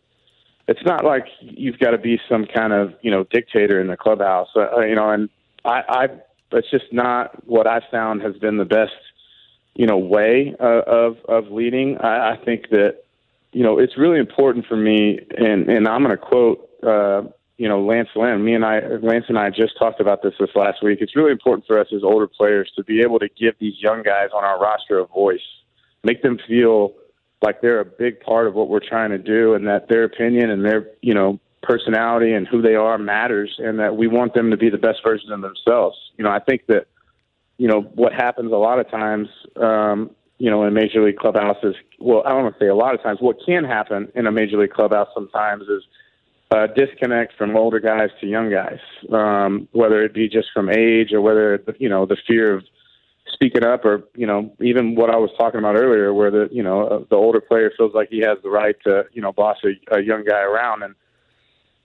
it's 0.71 0.85
not 0.85 1.03
like 1.03 1.25
you've 1.41 1.79
got 1.79 1.91
to 1.91 1.97
be 1.97 2.19
some 2.29 2.45
kind 2.45 2.71
of, 2.71 2.93
you 3.01 3.11
know, 3.11 3.25
dictator 3.25 3.79
in 3.81 3.87
the 3.87 3.97
clubhouse, 3.97 4.47
uh, 4.55 4.77
uh 4.77 4.79
you 4.79 4.95
know, 4.95 5.09
and 5.09 5.29
I, 5.65 5.81
I, 5.87 6.07
it's 6.53 6.71
just 6.71 6.91
not 6.91 7.45
what 7.45 7.67
I 7.67 7.81
found 7.91 8.21
has 8.21 8.35
been 8.37 8.57
the 8.57 8.65
best, 8.65 8.93
you 9.75 9.85
know, 9.85 9.97
way 9.97 10.55
uh, 10.59 10.81
of 10.87 11.17
of 11.27 11.51
leading. 11.51 11.97
I, 11.97 12.31
I 12.31 12.37
think 12.43 12.69
that, 12.69 13.03
you 13.51 13.63
know, 13.63 13.79
it's 13.79 13.97
really 13.97 14.17
important 14.17 14.65
for 14.65 14.77
me, 14.77 15.19
and 15.37 15.69
and 15.69 15.87
I'm 15.87 16.03
going 16.03 16.17
to 16.17 16.23
quote. 16.23 16.69
Uh, 16.81 17.23
you 17.57 17.69
know, 17.69 17.85
Lance 17.85 18.09
Lynn, 18.15 18.43
me 18.43 18.55
and 18.55 18.65
I, 18.65 18.79
Lance 19.03 19.25
and 19.27 19.37
I 19.37 19.51
just 19.51 19.77
talked 19.77 20.01
about 20.01 20.23
this 20.23 20.33
this 20.39 20.49
last 20.55 20.81
week. 20.81 20.97
It's 20.99 21.15
really 21.15 21.31
important 21.31 21.67
for 21.67 21.79
us 21.79 21.85
as 21.95 22.01
older 22.01 22.25
players 22.25 22.71
to 22.75 22.83
be 22.83 23.01
able 23.01 23.19
to 23.19 23.29
give 23.39 23.53
these 23.59 23.75
young 23.77 24.01
guys 24.01 24.29
on 24.35 24.43
our 24.43 24.59
roster 24.59 24.97
a 24.97 25.05
voice, 25.05 25.45
make 26.03 26.23
them 26.23 26.39
feel 26.47 26.95
like 27.41 27.61
they're 27.61 27.79
a 27.79 27.85
big 27.85 28.19
part 28.19 28.47
of 28.47 28.53
what 28.53 28.69
we're 28.69 28.87
trying 28.87 29.09
to 29.11 29.17
do, 29.17 29.53
and 29.53 29.67
that 29.67 29.89
their 29.89 30.03
opinion 30.03 30.49
and 30.49 30.63
their, 30.63 30.87
you 31.01 31.13
know, 31.13 31.39
personality 31.63 32.33
and 32.33 32.47
who 32.47 32.61
they 32.61 32.75
are 32.75 32.97
matters, 32.97 33.55
and 33.59 33.79
that 33.79 33.95
we 33.95 34.07
want 34.07 34.33
them 34.33 34.51
to 34.51 34.57
be 34.57 34.69
the 34.69 34.77
best 34.77 34.99
version 35.03 35.31
of 35.31 35.41
themselves. 35.41 35.97
You 36.17 36.23
know, 36.23 36.31
I 36.31 36.39
think 36.39 36.65
that, 36.67 36.87
you 37.57 37.67
know, 37.67 37.81
what 37.81 38.13
happens 38.13 38.51
a 38.51 38.55
lot 38.55 38.79
of 38.79 38.89
times, 38.89 39.27
um, 39.55 40.11
you 40.37 40.49
know, 40.49 40.63
in 40.63 40.73
major 40.73 41.03
league 41.03 41.17
clubhouses. 41.17 41.75
Well, 41.99 42.23
I 42.25 42.29
don't 42.29 42.43
want 42.43 42.55
to 42.57 42.59
say 42.59 42.67
a 42.67 42.75
lot 42.75 42.95
of 42.95 43.03
times. 43.03 43.19
What 43.21 43.37
can 43.45 43.63
happen 43.63 44.11
in 44.15 44.25
a 44.25 44.31
major 44.31 44.57
league 44.57 44.71
clubhouse 44.71 45.09
sometimes 45.13 45.63
is 45.63 45.83
uh, 46.51 46.67
disconnect 46.67 47.33
from 47.37 47.55
older 47.55 47.79
guys 47.79 48.09
to 48.19 48.27
young 48.27 48.51
guys, 48.51 48.79
um, 49.11 49.67
whether 49.71 50.03
it 50.03 50.13
be 50.13 50.27
just 50.27 50.49
from 50.53 50.69
age 50.69 51.13
or 51.13 51.21
whether 51.21 51.63
you 51.77 51.87
know 51.87 52.05
the 52.05 52.17
fear 52.27 52.53
of 52.53 52.63
speaking 53.33 53.63
up, 53.63 53.85
or 53.85 54.03
you 54.15 54.27
know 54.27 54.53
even 54.61 54.95
what 54.95 55.09
I 55.09 55.17
was 55.17 55.29
talking 55.37 55.59
about 55.59 55.75
earlier, 55.75 56.13
where 56.13 56.31
the 56.31 56.49
you 56.51 56.63
know 56.63 56.87
uh, 56.87 56.99
the 57.09 57.15
older 57.15 57.41
player 57.41 57.71
feels 57.77 57.93
like 57.93 58.09
he 58.09 58.19
has 58.19 58.37
the 58.43 58.49
right 58.49 58.75
to 58.85 59.05
you 59.13 59.21
know 59.21 59.31
boss 59.31 59.57
a, 59.63 59.97
a 59.97 60.01
young 60.01 60.23
guy 60.23 60.41
around, 60.41 60.83
and 60.83 60.95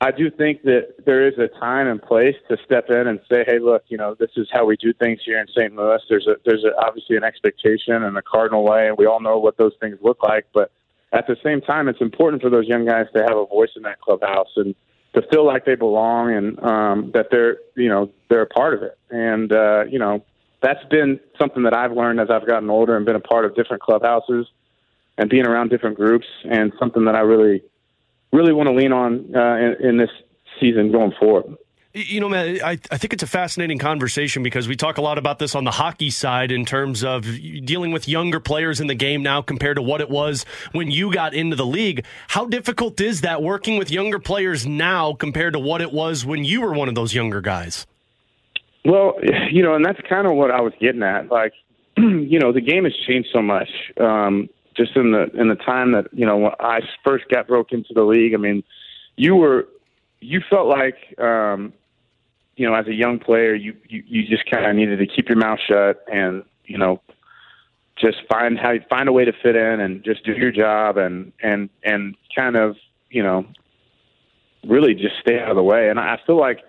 I 0.01 0.11
do 0.11 0.31
think 0.31 0.63
that 0.63 1.05
there 1.07 1.27
is 1.27 1.39
a 1.39 1.49
time 1.59 1.89
and 1.89 2.01
place 2.01 2.37
to 2.51 2.59
step 2.65 2.91
in 2.91 3.07
and 3.07 3.19
say, 3.31 3.45
hey, 3.47 3.59
look, 3.59 3.85
you 3.89 3.97
know 3.97 4.15
this 4.19 4.31
is 4.37 4.49
how 4.53 4.65
we 4.65 4.77
do 4.77 4.93
things 4.93 5.21
here 5.25 5.39
in 5.39 5.47
St. 5.49 5.75
Louis. 5.75 6.01
There's 6.09 6.27
a 6.27 6.37
there's 6.45 6.65
a, 6.65 6.77
obviously 6.85 7.17
an 7.17 7.25
expectation 7.25 8.03
and 8.03 8.17
a 8.17 8.23
cardinal 8.23 8.65
way, 8.65 8.89
and 8.89 8.97
we 8.99 9.07
all 9.07 9.21
know 9.21 9.39
what 9.39 9.57
those 9.57 9.73
things 9.81 9.97
look 10.03 10.23
like, 10.23 10.47
but 10.53 10.71
at 11.13 11.27
the 11.27 11.37
same 11.43 11.61
time, 11.61 11.89
it's 11.89 12.01
important 12.01 12.43
for 12.43 12.51
those 12.51 12.67
young 12.67 12.85
guys 12.85 13.07
to 13.15 13.23
have 13.23 13.37
a 13.37 13.47
voice 13.47 13.71
in 13.77 13.83
that 13.83 14.01
clubhouse 14.01 14.51
and 14.57 14.75
to 15.15 15.23
feel 15.33 15.47
like 15.47 15.65
they 15.65 15.75
belong 15.75 16.33
and 16.33 16.63
um, 16.63 17.11
that 17.15 17.29
they're 17.31 17.57
you 17.75 17.89
know 17.89 18.11
they're 18.29 18.43
a 18.43 18.47
part 18.47 18.75
of 18.75 18.83
it. 18.83 18.99
And 19.11 19.53
uh, 19.53 19.85
you 19.89 19.99
know 19.99 20.25
that's 20.67 20.85
been 20.91 21.21
something 21.39 21.63
that 21.63 21.77
I've 21.77 21.93
learned 21.93 22.19
as 22.19 22.29
I've 22.29 22.47
gotten 22.47 22.69
older 22.71 22.97
and 22.97 23.07
been 23.07 23.15
a 23.15 23.21
part 23.21 23.45
of 23.45 23.55
different 23.55 23.83
clubhouses 23.83 24.49
and 25.17 25.31
being 25.31 25.47
around 25.47 25.71
different 25.71 25.97
groups, 25.97 26.27
and 26.45 26.73
something 26.79 27.05
that 27.07 27.15
I 27.15 27.21
really 27.21 27.63
really 28.33 28.53
want 28.53 28.69
to 28.69 28.75
lean 28.75 28.93
on 28.93 29.35
uh, 29.35 29.57
in, 29.57 29.89
in 29.89 29.97
this 29.97 30.11
season 30.61 30.91
going 30.93 31.13
forward. 31.19 31.57
You 31.95 32.21
know, 32.21 32.29
man, 32.29 32.59
I, 32.63 32.79
I 32.91 32.99
think 32.99 33.15
it's 33.15 33.23
a 33.23 33.27
fascinating 33.27 33.79
conversation 33.79 34.43
because 34.43 34.69
we 34.69 34.77
talk 34.77 34.99
a 34.99 35.01
lot 35.01 35.17
about 35.17 35.39
this 35.39 35.55
on 35.55 35.65
the 35.65 35.71
hockey 35.71 36.11
side 36.11 36.51
in 36.51 36.67
terms 36.67 37.03
of 37.03 37.23
dealing 37.23 37.93
with 37.93 38.07
younger 38.07 38.39
players 38.39 38.81
in 38.81 38.87
the 38.87 38.95
game 38.95 39.23
now 39.23 39.41
compared 39.41 39.77
to 39.77 39.83
what 39.83 40.03
it 40.03 40.11
was 40.11 40.45
when 40.73 40.91
you 40.91 41.11
got 41.11 41.33
into 41.33 41.57
the 41.57 41.65
league. 41.65 42.05
How 42.29 42.45
difficult 42.45 43.01
is 43.01 43.23
that 43.23 43.43
working 43.43 43.79
with 43.79 43.91
younger 43.91 44.19
players 44.19 44.67
now 44.67 45.15
compared 45.15 45.55
to 45.55 45.59
what 45.59 45.81
it 45.81 45.93
was 45.93 46.27
when 46.27 46.45
you 46.45 46.61
were 46.61 46.75
one 46.75 46.89
of 46.89 46.95
those 46.95 47.15
younger 47.15 47.41
guys? 47.41 47.87
Well, 48.87 49.15
you 49.51 49.63
know, 49.63 49.75
and 49.75 49.85
that's 49.85 50.01
kind 50.09 50.27
of 50.27 50.35
what 50.35 50.51
I 50.51 50.61
was 50.61 50.73
getting 50.81 51.03
at. 51.03 51.31
Like, 51.31 51.53
you 51.97 52.39
know, 52.39 52.53
the 52.53 52.61
game 52.61 52.85
has 52.85 52.95
changed 53.07 53.29
so 53.33 53.43
much. 53.43 53.69
Um, 54.01 54.49
just 54.77 54.95
in 54.95 55.13
the 55.13 55.31
in 55.35 55.49
the 55.49 55.55
time 55.55 55.93
that 55.93 56.07
you 56.13 56.27
know 56.27 56.37
when 56.37 56.53
I 56.61 56.81
first 57.03 57.25
got 57.31 57.49
broke 57.49 57.73
into 57.73 57.95
the 57.95 58.03
league. 58.03 58.35
I 58.35 58.37
mean, 58.37 58.63
you 59.17 59.35
were 59.35 59.69
you 60.21 60.43
felt 60.49 60.69
like 60.69 61.19
um, 61.19 61.73
you 62.57 62.69
know, 62.69 62.75
as 62.75 62.87
a 62.87 62.95
young 62.95 63.19
player, 63.19 63.55
you 63.55 63.75
you, 63.89 64.03
you 64.07 64.27
just 64.27 64.49
kind 64.51 64.67
of 64.67 64.77
needed 64.77 64.99
to 64.99 65.07
keep 65.07 65.29
your 65.29 65.39
mouth 65.39 65.59
shut 65.67 66.05
and 66.13 66.45
you 66.67 66.77
know, 66.77 67.01
just 67.97 68.19
find 68.31 68.59
how 68.59 68.75
find 68.91 69.09
a 69.09 69.13
way 69.13 69.25
to 69.25 69.33
fit 69.43 69.57
in 69.57 69.81
and 69.81 70.05
just 70.05 70.25
do 70.25 70.33
your 70.33 70.53
job 70.53 70.99
and 70.99 71.33
and 71.43 71.71
and 71.83 72.15
kind 72.35 72.57
of 72.57 72.77
you 73.09 73.23
know, 73.23 73.47
really 74.67 74.93
just 74.95 75.15
stay 75.23 75.39
out 75.41 75.51
of 75.51 75.57
the 75.57 75.63
way. 75.63 75.89
And 75.89 75.99
I 75.99 76.19
feel 76.27 76.39
like 76.39 76.61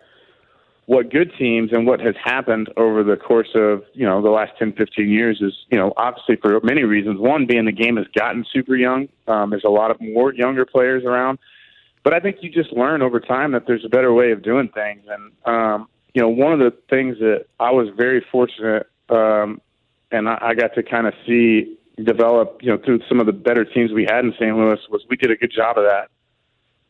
what 0.87 1.11
good 1.11 1.31
teams 1.37 1.71
and 1.71 1.85
what 1.85 1.99
has 1.99 2.15
happened 2.21 2.69
over 2.75 3.03
the 3.03 3.15
course 3.15 3.49
of 3.55 3.83
you 3.93 4.05
know 4.05 4.21
the 4.21 4.29
last 4.29 4.51
10 4.59 4.73
15 4.73 5.09
years 5.09 5.39
is 5.41 5.53
you 5.69 5.77
know 5.77 5.93
obviously 5.95 6.35
for 6.37 6.59
many 6.63 6.83
reasons 6.83 7.19
one 7.19 7.45
being 7.45 7.65
the 7.65 7.71
game 7.71 7.97
has 7.97 8.07
gotten 8.15 8.45
super 8.51 8.75
young 8.75 9.07
um, 9.27 9.49
there's 9.49 9.65
a 9.65 9.69
lot 9.69 9.91
of 9.91 10.01
more 10.01 10.33
younger 10.33 10.65
players 10.65 11.03
around 11.03 11.37
but 12.07 12.13
I 12.13 12.21
think 12.21 12.37
you 12.39 12.49
just 12.49 12.71
learn 12.71 13.01
over 13.01 13.19
time 13.19 13.51
that 13.51 13.67
there's 13.67 13.83
a 13.83 13.89
better 13.89 14.13
way 14.13 14.31
of 14.31 14.41
doing 14.41 14.69
things. 14.69 15.03
And 15.09 15.33
um, 15.45 15.89
you 16.13 16.21
know, 16.21 16.29
one 16.29 16.53
of 16.53 16.59
the 16.59 16.73
things 16.89 17.17
that 17.19 17.47
I 17.59 17.71
was 17.71 17.89
very 17.97 18.25
fortunate, 18.31 18.87
um, 19.09 19.59
and 20.09 20.29
I, 20.29 20.37
I 20.41 20.53
got 20.53 20.73
to 20.75 20.83
kind 20.83 21.05
of 21.05 21.13
see 21.25 21.77
develop, 22.01 22.59
you 22.61 22.71
know, 22.71 22.77
through 22.77 23.01
some 23.09 23.19
of 23.19 23.25
the 23.25 23.33
better 23.33 23.65
teams 23.65 23.91
we 23.91 24.07
had 24.09 24.23
in 24.23 24.31
St. 24.39 24.55
Louis, 24.55 24.79
was 24.89 25.03
we 25.09 25.17
did 25.17 25.31
a 25.31 25.35
good 25.35 25.51
job 25.53 25.77
of 25.77 25.83
that. 25.83 26.09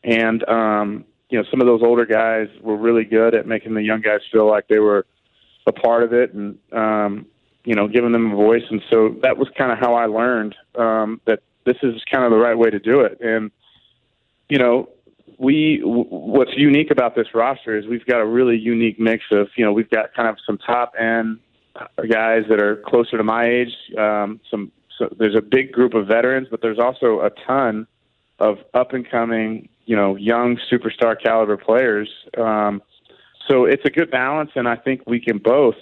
And 0.04 0.48
um, 0.48 1.04
you 1.30 1.38
know, 1.38 1.44
some 1.50 1.60
of 1.60 1.66
those 1.66 1.82
older 1.82 2.06
guys 2.06 2.48
were 2.62 2.76
really 2.76 3.04
good 3.04 3.34
at 3.34 3.46
making 3.46 3.74
the 3.74 3.82
young 3.82 4.00
guys 4.00 4.20
feel 4.32 4.48
like 4.48 4.68
they 4.68 4.78
were 4.78 5.06
a 5.66 5.72
part 5.72 6.02
of 6.02 6.12
it, 6.12 6.32
and 6.32 6.58
um, 6.72 7.26
you 7.64 7.74
know, 7.74 7.86
giving 7.86 8.12
them 8.12 8.32
a 8.32 8.36
voice. 8.36 8.62
And 8.70 8.82
so 8.90 9.16
that 9.22 9.36
was 9.36 9.48
kind 9.56 9.70
of 9.70 9.78
how 9.78 9.94
I 9.94 10.06
learned 10.06 10.54
um, 10.76 11.20
that 11.26 11.40
this 11.64 11.76
is 11.82 12.02
kind 12.10 12.24
of 12.24 12.30
the 12.30 12.38
right 12.38 12.56
way 12.56 12.70
to 12.70 12.78
do 12.78 13.00
it. 13.00 13.20
And 13.20 13.50
you 14.48 14.58
know, 14.58 14.88
we 15.38 15.80
what's 15.84 16.52
unique 16.56 16.90
about 16.90 17.14
this 17.14 17.28
roster 17.34 17.76
is 17.76 17.86
we've 17.86 18.06
got 18.06 18.20
a 18.20 18.26
really 18.26 18.56
unique 18.56 18.98
mix 18.98 19.24
of 19.30 19.48
you 19.56 19.64
know 19.64 19.72
we've 19.72 19.90
got 19.90 20.14
kind 20.14 20.28
of 20.28 20.36
some 20.46 20.58
top 20.58 20.94
end 20.98 21.38
guys 22.10 22.42
that 22.48 22.60
are 22.60 22.76
closer 22.86 23.18
to 23.18 23.24
my 23.24 23.48
age. 23.48 23.74
Um, 23.96 24.40
some 24.50 24.72
so 24.98 25.14
there's 25.16 25.36
a 25.36 25.42
big 25.42 25.72
group 25.72 25.94
of 25.94 26.08
veterans, 26.08 26.48
but 26.50 26.60
there's 26.60 26.78
also 26.78 27.20
a 27.20 27.30
ton 27.46 27.86
of 28.40 28.58
up 28.74 28.92
and 28.94 29.08
coming 29.08 29.68
you 29.88 29.96
know 29.96 30.16
young 30.16 30.58
superstar 30.70 31.20
caliber 31.20 31.56
players. 31.56 32.10
Um, 32.36 32.82
so 33.48 33.64
it's 33.64 33.84
a 33.86 33.90
good 33.90 34.10
balance, 34.10 34.50
and 34.54 34.68
I 34.68 34.76
think 34.76 35.00
we 35.06 35.18
can 35.18 35.38
both 35.38 35.76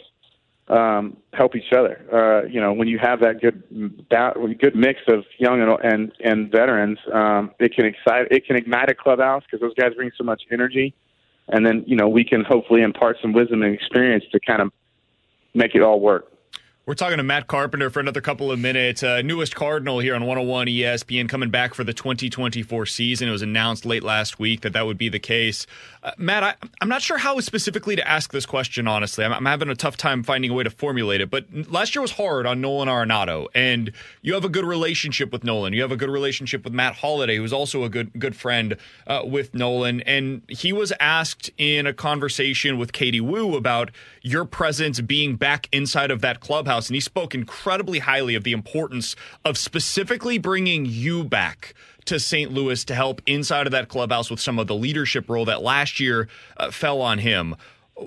um, 0.68 1.16
help 1.32 1.56
each 1.56 1.72
other. 1.72 1.96
Uh, 2.12 2.46
you 2.46 2.60
know, 2.60 2.72
when 2.72 2.86
you 2.86 2.98
have 2.98 3.18
that 3.20 3.40
good 3.40 3.64
that 4.10 4.34
good 4.60 4.76
mix 4.76 5.00
of 5.08 5.24
young 5.38 5.60
and 5.60 5.70
and, 5.82 6.12
and 6.20 6.52
veterans, 6.52 6.98
um, 7.12 7.50
it 7.58 7.74
can 7.74 7.84
excite 7.84 8.28
it 8.30 8.46
can 8.46 8.54
ignite 8.54 8.88
a 8.88 8.94
clubhouse 8.94 9.42
because 9.42 9.60
those 9.60 9.74
guys 9.74 9.92
bring 9.96 10.12
so 10.16 10.22
much 10.22 10.42
energy, 10.52 10.94
and 11.48 11.66
then 11.66 11.82
you 11.88 11.96
know 11.96 12.08
we 12.08 12.24
can 12.24 12.44
hopefully 12.44 12.82
impart 12.82 13.16
some 13.20 13.32
wisdom 13.32 13.62
and 13.62 13.74
experience 13.74 14.24
to 14.30 14.38
kind 14.38 14.62
of 14.62 14.70
make 15.52 15.74
it 15.74 15.82
all 15.82 15.98
work. 15.98 16.30
We're 16.86 16.94
talking 16.94 17.16
to 17.16 17.24
Matt 17.24 17.48
Carpenter 17.48 17.90
for 17.90 17.98
another 17.98 18.20
couple 18.20 18.52
of 18.52 18.60
minutes. 18.60 19.02
Uh, 19.02 19.20
newest 19.20 19.56
Cardinal 19.56 19.98
here 19.98 20.14
on 20.14 20.20
101 20.20 20.68
ESPN 20.68 21.28
coming 21.28 21.50
back 21.50 21.74
for 21.74 21.82
the 21.82 21.92
2024 21.92 22.86
season. 22.86 23.26
It 23.26 23.32
was 23.32 23.42
announced 23.42 23.84
late 23.84 24.04
last 24.04 24.38
week 24.38 24.60
that 24.60 24.72
that 24.74 24.86
would 24.86 24.96
be 24.96 25.08
the 25.08 25.18
case. 25.18 25.66
Uh, 26.04 26.12
Matt, 26.16 26.44
I, 26.44 26.54
am 26.80 26.88
not 26.88 27.02
sure 27.02 27.18
how 27.18 27.40
specifically 27.40 27.96
to 27.96 28.06
ask 28.06 28.30
this 28.30 28.46
question, 28.46 28.86
honestly. 28.86 29.24
I'm, 29.24 29.32
I'm, 29.32 29.46
having 29.46 29.68
a 29.68 29.74
tough 29.74 29.96
time 29.96 30.22
finding 30.22 30.52
a 30.52 30.54
way 30.54 30.62
to 30.62 30.70
formulate 30.70 31.20
it. 31.20 31.28
But 31.28 31.46
last 31.68 31.96
year 31.96 32.02
was 32.02 32.12
hard 32.12 32.46
on 32.46 32.60
Nolan 32.60 32.86
Arenado, 32.86 33.48
and 33.52 33.90
you 34.22 34.34
have 34.34 34.44
a 34.44 34.48
good 34.48 34.64
relationship 34.64 35.32
with 35.32 35.42
Nolan. 35.42 35.72
You 35.72 35.82
have 35.82 35.90
a 35.90 35.96
good 35.96 36.08
relationship 36.08 36.62
with 36.62 36.72
Matt 36.72 36.94
Holliday, 36.94 37.34
who's 37.34 37.52
also 37.52 37.82
a 37.82 37.88
good 37.88 38.12
good 38.16 38.36
friend 38.36 38.76
uh, 39.08 39.22
with 39.24 39.54
Nolan. 39.54 40.02
And 40.02 40.42
he 40.48 40.72
was 40.72 40.92
asked 41.00 41.50
in 41.58 41.84
a 41.88 41.92
conversation 41.92 42.78
with 42.78 42.92
Katie 42.92 43.20
Woo 43.20 43.56
about 43.56 43.90
your 44.22 44.44
presence 44.44 45.00
being 45.00 45.34
back 45.34 45.68
inside 45.72 46.12
of 46.12 46.20
that 46.20 46.38
clubhouse. 46.38 46.75
And 46.76 46.94
he 46.94 47.00
spoke 47.00 47.34
incredibly 47.34 48.00
highly 48.00 48.34
of 48.34 48.44
the 48.44 48.52
importance 48.52 49.16
of 49.44 49.56
specifically 49.56 50.36
bringing 50.36 50.84
you 50.84 51.24
back 51.24 51.74
to 52.04 52.20
St. 52.20 52.52
Louis 52.52 52.84
to 52.84 52.94
help 52.94 53.22
inside 53.26 53.66
of 53.66 53.72
that 53.72 53.88
clubhouse 53.88 54.30
with 54.30 54.40
some 54.40 54.58
of 54.58 54.66
the 54.66 54.74
leadership 54.74 55.28
role 55.28 55.44
that 55.46 55.62
last 55.62 55.98
year 55.98 56.28
uh, 56.56 56.70
fell 56.70 57.00
on 57.00 57.18
him. 57.18 57.56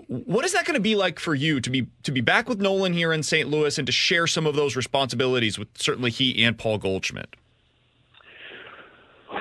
What 0.07 0.45
is 0.45 0.53
that 0.53 0.65
going 0.65 0.75
to 0.75 0.81
be 0.81 0.95
like 0.95 1.19
for 1.19 1.33
you 1.33 1.59
to 1.59 1.69
be 1.69 1.87
to 2.03 2.11
be 2.11 2.21
back 2.21 2.47
with 2.47 2.61
Nolan 2.61 2.93
here 2.93 3.11
in 3.11 3.23
St. 3.23 3.49
Louis 3.49 3.75
and 3.77 3.87
to 3.87 3.91
share 3.91 4.27
some 4.27 4.45
of 4.45 4.55
those 4.55 4.75
responsibilities 4.75 5.57
with 5.57 5.67
certainly 5.75 6.11
he 6.11 6.43
and 6.43 6.57
Paul 6.57 6.77
Goldschmidt? 6.77 7.35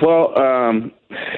Well, 0.00 0.38
um, 0.38 0.92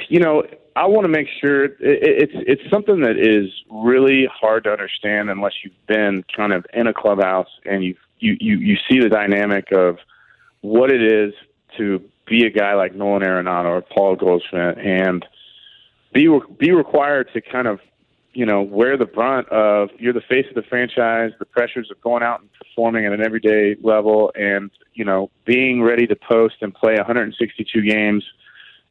you 0.09 0.21
know, 0.21 0.45
I 0.77 0.87
want 0.87 1.05
to 1.05 1.09
make 1.09 1.29
sure 1.41 1.65
it, 1.65 1.77
it's 1.81 2.33
it's 2.35 2.71
something 2.71 3.01
that 3.01 3.17
is 3.17 3.51
really 3.71 4.29
hard 4.33 4.65
to 4.65 4.71
understand 4.71 5.31
unless 5.31 5.53
you've 5.63 5.87
been 5.87 6.25
kind 6.35 6.53
of 6.53 6.67
in 6.73 6.87
a 6.87 6.95
clubhouse 6.95 7.49
and 7.65 7.85
you 7.85 7.97
you 8.19 8.37
you 8.41 8.59
you 8.59 8.77
see 8.89 9.01
the 9.01 9.09
dynamic 9.09 9.73
of 9.73 9.99
what 10.61 10.91
it 10.91 11.03
is 11.03 11.35
to 11.77 12.03
be 12.27 12.47
a 12.47 12.51
guy 12.51 12.75
like 12.75 12.95
Nolan 12.95 13.23
Arenado 13.23 13.67
or 13.67 13.83
Paul 13.83 14.17
Goldschmidt 14.17 14.79
and 14.79 15.25
be 16.13 16.29
be 16.59 16.71
required 16.71 17.31
to 17.33 17.41
kind 17.41 17.67
of 17.67 17.81
you 18.33 18.47
know 18.47 18.63
wear 18.63 18.97
the 18.97 19.07
brunt 19.07 19.49
of 19.49 19.91
you're 19.99 20.13
the 20.13 20.21
face 20.21 20.47
of 20.49 20.55
the 20.55 20.63
franchise, 20.63 21.33
the 21.39 21.45
pressures 21.45 21.91
of 21.91 22.01
going 22.01 22.23
out 22.23 22.41
and 22.41 22.49
performing 22.53 23.07
at 23.07 23.13
an 23.13 23.25
everyday 23.25 23.77
level, 23.83 24.33
and 24.35 24.71
you 24.95 25.05
know 25.05 25.31
being 25.45 25.83
ready 25.83 26.07
to 26.07 26.17
post 26.17 26.57
and 26.61 26.75
play 26.75 26.95
162 26.95 27.83
games 27.83 28.25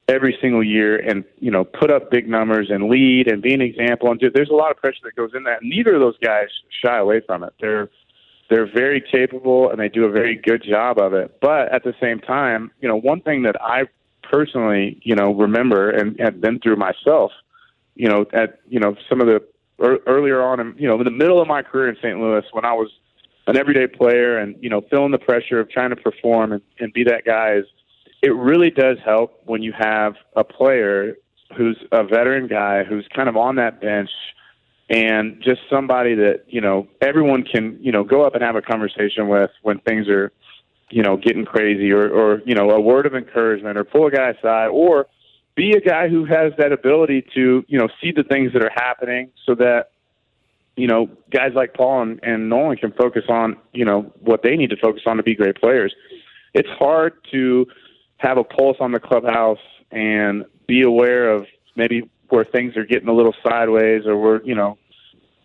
every 0.09 0.37
single 0.41 0.63
year 0.63 0.97
and 0.97 1.23
you 1.39 1.51
know 1.51 1.63
put 1.63 1.91
up 1.91 2.09
big 2.09 2.27
numbers 2.27 2.69
and 2.69 2.89
lead 2.89 3.27
and 3.27 3.41
be 3.41 3.53
an 3.53 3.61
example 3.61 4.09
and 4.09 4.21
there's 4.33 4.49
a 4.49 4.55
lot 4.55 4.71
of 4.71 4.77
pressure 4.77 4.99
that 5.03 5.15
goes 5.15 5.31
in 5.35 5.43
that 5.43 5.59
neither 5.61 5.95
of 5.95 6.01
those 6.01 6.17
guys 6.17 6.47
shy 6.83 6.97
away 6.97 7.21
from 7.25 7.43
it 7.43 7.53
they're 7.61 7.89
they're 8.49 8.71
very 8.71 8.99
capable 8.99 9.69
and 9.69 9.79
they 9.79 9.89
do 9.89 10.05
a 10.05 10.11
very 10.11 10.35
good 10.35 10.63
job 10.63 10.97
of 10.97 11.13
it. 11.13 11.37
But 11.39 11.71
at 11.71 11.83
the 11.83 11.93
same 12.01 12.19
time, 12.19 12.71
you 12.81 12.87
know, 12.87 12.95
one 12.95 13.21
thing 13.21 13.43
that 13.43 13.55
I 13.61 13.83
personally, 14.23 14.99
you 15.03 15.15
know, 15.15 15.33
remember 15.33 15.89
and 15.89 16.19
have 16.19 16.41
been 16.41 16.59
through 16.59 16.75
myself, 16.75 17.31
you 17.95 18.09
know, 18.09 18.25
at 18.33 18.59
you 18.67 18.79
know 18.79 18.95
some 19.07 19.21
of 19.21 19.27
the 19.27 19.41
er, 19.83 19.99
earlier 20.07 20.41
on, 20.41 20.59
in, 20.59 20.75
you 20.77 20.87
know, 20.87 20.97
in 20.97 21.05
the 21.05 21.11
middle 21.11 21.41
of 21.41 21.47
my 21.47 21.61
career 21.61 21.89
in 21.89 21.95
St. 21.97 22.19
Louis 22.19 22.43
when 22.51 22.65
I 22.65 22.73
was 22.73 22.89
an 23.47 23.55
everyday 23.55 23.87
player 23.87 24.37
and 24.37 24.55
you 24.61 24.69
know 24.69 24.81
feeling 24.89 25.11
the 25.11 25.19
pressure 25.19 25.59
of 25.59 25.69
trying 25.69 25.91
to 25.91 25.95
perform 25.95 26.51
and, 26.53 26.61
and 26.79 26.91
be 26.91 27.03
that 27.03 27.25
guy 27.25 27.53
is 27.55 27.65
it 28.21 28.35
really 28.35 28.69
does 28.69 28.97
help 29.03 29.41
when 29.45 29.61
you 29.61 29.73
have 29.77 30.15
a 30.35 30.43
player 30.43 31.15
who's 31.57 31.77
a 31.91 32.03
veteran 32.03 32.47
guy 32.47 32.83
who's 32.83 33.07
kind 33.15 33.29
of 33.29 33.35
on 33.35 33.55
that 33.55 33.81
bench 33.81 34.09
and 34.89 35.41
just 35.41 35.61
somebody 35.69 36.15
that 36.15 36.43
you 36.47 36.61
know 36.61 36.87
everyone 37.01 37.43
can 37.43 37.77
you 37.81 37.91
know 37.91 38.03
go 38.03 38.23
up 38.23 38.35
and 38.35 38.43
have 38.43 38.55
a 38.55 38.61
conversation 38.61 39.27
with 39.27 39.51
when 39.61 39.79
things 39.79 40.07
are 40.07 40.31
you 40.89 41.03
know 41.03 41.17
getting 41.17 41.45
crazy 41.45 41.91
or 41.91 42.09
or 42.09 42.41
you 42.45 42.55
know 42.55 42.69
a 42.71 42.79
word 42.79 43.05
of 43.05 43.15
encouragement 43.15 43.77
or 43.77 43.83
pull 43.83 44.07
a 44.07 44.11
guy 44.11 44.29
aside 44.29 44.67
or 44.67 45.07
be 45.55 45.71
a 45.71 45.81
guy 45.81 46.07
who 46.07 46.25
has 46.25 46.53
that 46.57 46.71
ability 46.71 47.25
to 47.33 47.63
you 47.67 47.77
know 47.77 47.87
see 48.01 48.11
the 48.11 48.23
things 48.23 48.53
that 48.53 48.63
are 48.63 48.71
happening 48.75 49.31
so 49.45 49.55
that 49.55 49.91
you 50.75 50.87
know 50.87 51.09
guys 51.31 51.51
like 51.55 51.73
Paul 51.73 52.01
and, 52.03 52.19
and 52.23 52.49
Nolan 52.49 52.77
can 52.77 52.91
focus 52.93 53.23
on 53.29 53.57
you 53.73 53.85
know 53.85 54.11
what 54.21 54.41
they 54.43 54.55
need 54.55 54.69
to 54.69 54.77
focus 54.77 55.03
on 55.05 55.17
to 55.17 55.23
be 55.23 55.35
great 55.35 55.55
players. 55.55 55.93
It's 56.53 56.69
hard 56.79 57.13
to 57.31 57.67
have 58.19 58.37
a 58.37 58.43
pulse 58.43 58.77
on 58.79 58.91
the 58.91 58.99
clubhouse 58.99 59.57
and 59.91 60.45
be 60.67 60.83
aware 60.83 61.31
of 61.31 61.45
maybe 61.75 62.09
where 62.29 62.45
things 62.45 62.77
are 62.77 62.85
getting 62.85 63.09
a 63.09 63.13
little 63.13 63.33
sideways 63.43 64.05
or 64.05 64.15
we're 64.15 64.43
you 64.43 64.55
know 64.55 64.77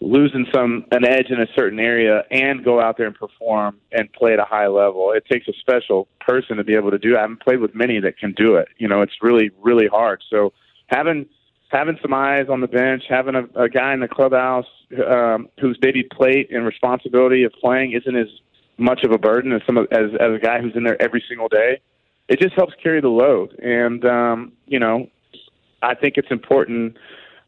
losing 0.01 0.47
some 0.55 0.85
an 0.91 1.05
edge 1.05 1.31
in 1.31 1.41
a 1.41 1.47
certain 1.57 1.79
area 1.79 2.25
and 2.31 2.63
go 2.65 2.81
out 2.81 2.99
there 2.99 3.07
and 3.07 3.17
perform 3.17 3.79
and 3.91 4.13
play 4.13 4.35
at 4.35 4.39
a 4.39 4.45
high 4.45 4.67
level. 4.67 5.13
It 5.13 5.25
takes 5.31 5.49
a 5.49 5.53
special 5.61 6.09
person 6.21 6.59
to 6.59 6.65
be 6.65 6.75
able 6.75 6.91
to 6.91 6.99
do. 6.99 7.15
It. 7.15 7.19
I 7.19 7.23
haven't 7.23 7.41
played 7.41 7.61
with 7.61 7.75
many 7.75 8.01
that 8.01 8.19
can 8.19 8.33
do 8.33 8.57
it. 8.57 8.69
You 8.77 8.89
know, 8.89 9.03
it's 9.03 9.15
really 9.23 9.51
really 9.63 9.87
hard. 9.87 10.23
So 10.29 10.53
having 10.89 11.27
having 11.69 11.99
some 12.03 12.13
eyes 12.13 12.47
on 12.51 12.61
the 12.61 12.69
bench, 12.69 13.05
having 13.09 13.35
a, 13.35 13.63
a 13.63 13.69
guy 13.69 13.95
in 13.95 14.01
the 14.01 14.09
clubhouse 14.09 14.67
um, 15.11 15.49
whose 15.61 15.79
maybe 15.81 16.03
plate 16.03 16.51
and 16.51 16.67
responsibility 16.67 17.45
of 17.45 17.53
playing 17.53 17.93
isn't 17.93 18.17
as 18.17 18.29
much 18.77 19.05
of 19.05 19.13
a 19.13 19.19
burden 19.19 19.53
as 19.53 19.63
some 19.67 19.79
of, 19.79 19.87
as 19.91 20.11
as 20.21 20.35
a 20.35 20.39
guy 20.39 20.61
who's 20.61 20.77
in 20.77 20.85
there 20.85 21.01
every 21.01 21.23
single 21.29 21.49
day. 21.49 21.81
It 22.29 22.41
just 22.41 22.55
helps 22.55 22.75
carry 22.83 23.01
the 23.01 23.09
load. 23.09 23.59
And 23.61 24.05
um, 24.05 24.53
you 24.67 24.79
know, 24.79 25.09
I 25.83 25.95
think 25.95 26.17
it's 26.17 26.31
important, 26.31 26.97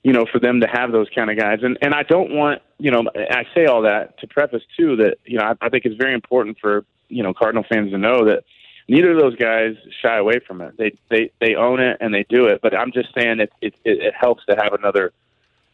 you 0.02 0.12
know, 0.12 0.26
for 0.30 0.38
them 0.38 0.60
to 0.60 0.66
have 0.66 0.92
those 0.92 1.08
kind 1.14 1.30
of 1.30 1.38
guys. 1.38 1.60
And 1.62 1.78
and 1.80 1.94
I 1.94 2.02
don't 2.02 2.32
want, 2.32 2.62
you 2.78 2.90
know, 2.90 3.04
I 3.14 3.44
say 3.54 3.66
all 3.66 3.82
that 3.82 4.18
to 4.20 4.26
preface 4.26 4.62
too 4.76 4.96
that 4.96 5.18
you 5.24 5.38
know 5.38 5.44
I, 5.44 5.66
I 5.66 5.68
think 5.68 5.84
it's 5.84 5.96
very 5.96 6.14
important 6.14 6.58
for 6.60 6.84
you 7.08 7.22
know 7.22 7.32
Cardinal 7.32 7.64
fans 7.68 7.92
to 7.92 7.98
know 7.98 8.24
that 8.26 8.44
neither 8.88 9.12
of 9.12 9.18
those 9.18 9.36
guys 9.36 9.76
shy 10.02 10.16
away 10.16 10.40
from 10.46 10.60
it. 10.60 10.76
They 10.76 10.92
they 11.10 11.30
they 11.40 11.54
own 11.54 11.80
it 11.80 11.98
and 12.00 12.12
they 12.12 12.24
do 12.28 12.46
it. 12.46 12.60
But 12.62 12.74
I'm 12.74 12.92
just 12.92 13.14
saying 13.14 13.40
it 13.40 13.52
it, 13.60 13.74
it 13.84 14.14
helps 14.14 14.44
to 14.46 14.56
have 14.56 14.72
another 14.72 15.12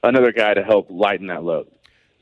another 0.02 0.32
guy 0.32 0.54
to 0.54 0.62
help 0.62 0.87
lighten 0.90 1.28
that 1.28 1.44
load. 1.44 1.68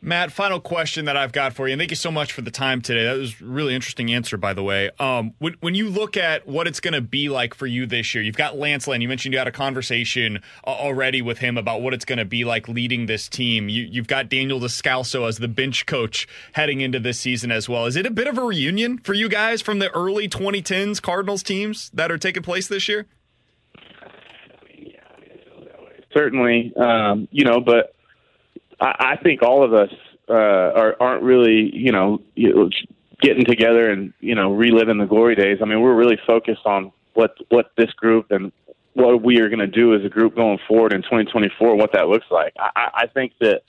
Matt, 0.02 0.33
final 0.33 0.61
question 0.61 1.04
that 1.04 1.16
I've 1.16 1.33
got 1.33 1.52
for 1.52 1.69
you, 1.69 1.75
and 1.75 1.80
thank 1.80 1.90
you 1.90 1.97
so 1.97 2.11
much 2.11 2.33
for 2.33 2.40
the 2.40 2.50
time 2.50 2.80
today. 2.80 3.04
That 3.04 3.19
was 3.19 3.38
a 3.38 3.45
really 3.45 3.75
interesting 3.75 4.11
answer, 4.11 4.38
by 4.38 4.54
the 4.54 4.62
way. 4.62 4.90
Um, 4.99 5.35
when, 5.38 5.57
when, 5.61 5.75
you 5.75 5.90
look 5.90 6.16
at 6.16 6.49
what 6.49 6.66
it's 6.66 6.80
going 6.80 6.95
to 6.95 7.02
be 7.02 7.28
like 7.28 7.52
for 7.52 7.66
you 7.66 7.85
this 7.85 8.14
year, 8.14 8.25
you've 8.25 8.37
got 8.37 8.57
Lance 8.57 8.88
Lynn. 8.88 9.02
You 9.02 9.09
mentioned 9.09 9.35
you 9.35 9.38
had 9.38 9.47
a 9.47 9.52
conversation 9.52 10.38
uh, 10.66 10.71
already 10.71 11.21
with 11.21 11.38
him 11.38 11.59
about 11.59 11.83
what 11.83 11.92
it's 11.92 12.07
going 12.07 12.19
to 12.19 12.25
be 12.25 12.47
like 12.47 12.66
leading 12.66 13.07
this 13.07 13.28
team. 13.28 13.69
You, 13.69 14.00
have 14.00 14.07
got 14.07 14.30
Daniel 14.30 14.59
Descalso 14.59 15.28
as 15.28 15.37
the 15.37 15.49
bench 15.49 15.85
coach 15.85 16.26
heading 16.52 16.80
into 16.80 16.99
this 16.99 17.21
season 17.21 17.52
as 17.52 17.69
well. 17.69 17.85
Is 17.85 17.97
it 17.97 18.07
a 18.07 18.11
bit 18.11 18.26
of 18.26 18.38
a 18.38 18.42
reunion 18.42 18.99
for 18.99 19.12
you 19.12 19.28
guys 19.28 19.61
from 19.61 19.80
the 19.80 19.90
early 19.90 20.30
2010s 20.30 21.02
Cardinals 21.02 21.42
teams 21.42 21.90
that 21.92 22.11
are 22.11 22.19
taking 22.19 22.42
place 22.42 22.69
this 22.69 22.88
year? 22.88 23.07
Certainly, 26.14 26.73
um, 26.76 27.28
you 27.30 27.45
know, 27.45 27.61
but 27.61 27.95
I, 28.80 29.16
think 29.22 29.42
all 29.42 29.62
of 29.62 29.75
us 29.75 29.90
uh, 30.28 30.32
are, 30.32 30.96
aren't 31.00 31.22
really, 31.22 31.70
you 31.75 31.92
know, 31.92 32.20
getting 33.20 33.44
together 33.44 33.90
and 33.90 34.12
you 34.20 34.34
know 34.34 34.52
reliving 34.52 34.99
the 34.99 35.06
glory 35.06 35.34
days. 35.34 35.58
I 35.60 35.66
mean, 35.66 35.80
we're 35.80 35.94
really 35.94 36.18
focused 36.26 36.64
on 36.64 36.92
what 37.14 37.37
what 37.49 37.72
this 37.76 37.92
group 37.92 38.30
and 38.30 38.52
what 38.94 39.22
we 39.22 39.40
are 39.40 39.49
going 39.49 39.60
to 39.60 39.66
do 39.66 39.94
as 39.94 40.04
a 40.04 40.08
group 40.08 40.34
going 40.34 40.58
forward 40.66 40.92
in 40.92 41.02
2024. 41.02 41.76
What 41.76 41.92
that 41.92 42.08
looks 42.08 42.26
like. 42.30 42.54
I, 42.58 42.90
I 42.94 43.06
think 43.06 43.32
that 43.40 43.62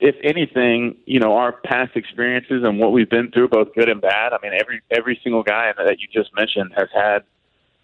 if 0.00 0.14
anything, 0.22 0.96
you 1.06 1.20
know, 1.20 1.36
our 1.36 1.52
past 1.52 1.96
experiences 1.96 2.62
and 2.64 2.78
what 2.78 2.92
we've 2.92 3.10
been 3.10 3.30
through, 3.30 3.48
both 3.48 3.74
good 3.74 3.88
and 3.88 4.00
bad. 4.00 4.32
I 4.32 4.38
mean, 4.42 4.52
every 4.58 4.80
every 4.90 5.20
single 5.22 5.42
guy 5.42 5.72
that 5.76 5.98
you 6.00 6.08
just 6.12 6.34
mentioned 6.34 6.72
has 6.76 6.88
had, 6.94 7.24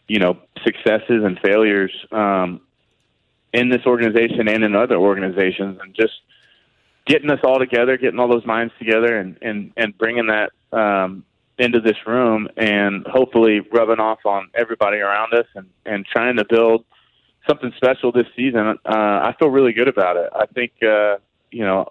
you 0.09 0.19
know, 0.19 0.39
successes 0.63 1.25
and 1.25 1.39
failures 1.41 1.93
um, 2.13 2.61
in 3.53 3.69
this 3.69 3.83
organization 3.87 4.49
and 4.49 4.65
in 4.65 4.75
other 4.75 4.97
organizations, 4.97 5.79
and 5.81 5.95
just 5.95 6.15
getting 7.07 7.31
us 7.31 7.41
all 7.45 7.59
together, 7.59 7.97
getting 7.97 8.19
all 8.19 8.29
those 8.29 8.47
minds 8.47 8.73
together, 8.79 9.19
and 9.19 9.39
and 9.43 9.73
and 9.77 9.97
bringing 9.97 10.27
that 10.29 10.51
um, 10.77 11.25
into 11.59 11.81
this 11.81 11.97
room, 12.07 12.49
and 12.57 13.07
hopefully 13.07 13.61
rubbing 13.73 14.01
off 14.01 14.21
on 14.25 14.49
everybody 14.55 14.99
around 14.99 15.35
us, 15.35 15.47
and 15.55 15.69
and 15.85 16.07
trying 16.07 16.37
to 16.37 16.45
build 16.45 16.85
something 17.49 17.73
special 17.77 18.13
this 18.13 18.27
season. 18.35 18.79
Uh, 18.85 18.93
I 18.93 19.35
feel 19.39 19.49
really 19.49 19.73
good 19.73 19.89
about 19.89 20.17
it. 20.17 20.31
I 20.35 20.47
think 20.47 20.73
uh, 20.83 21.17
you 21.51 21.65
know, 21.65 21.89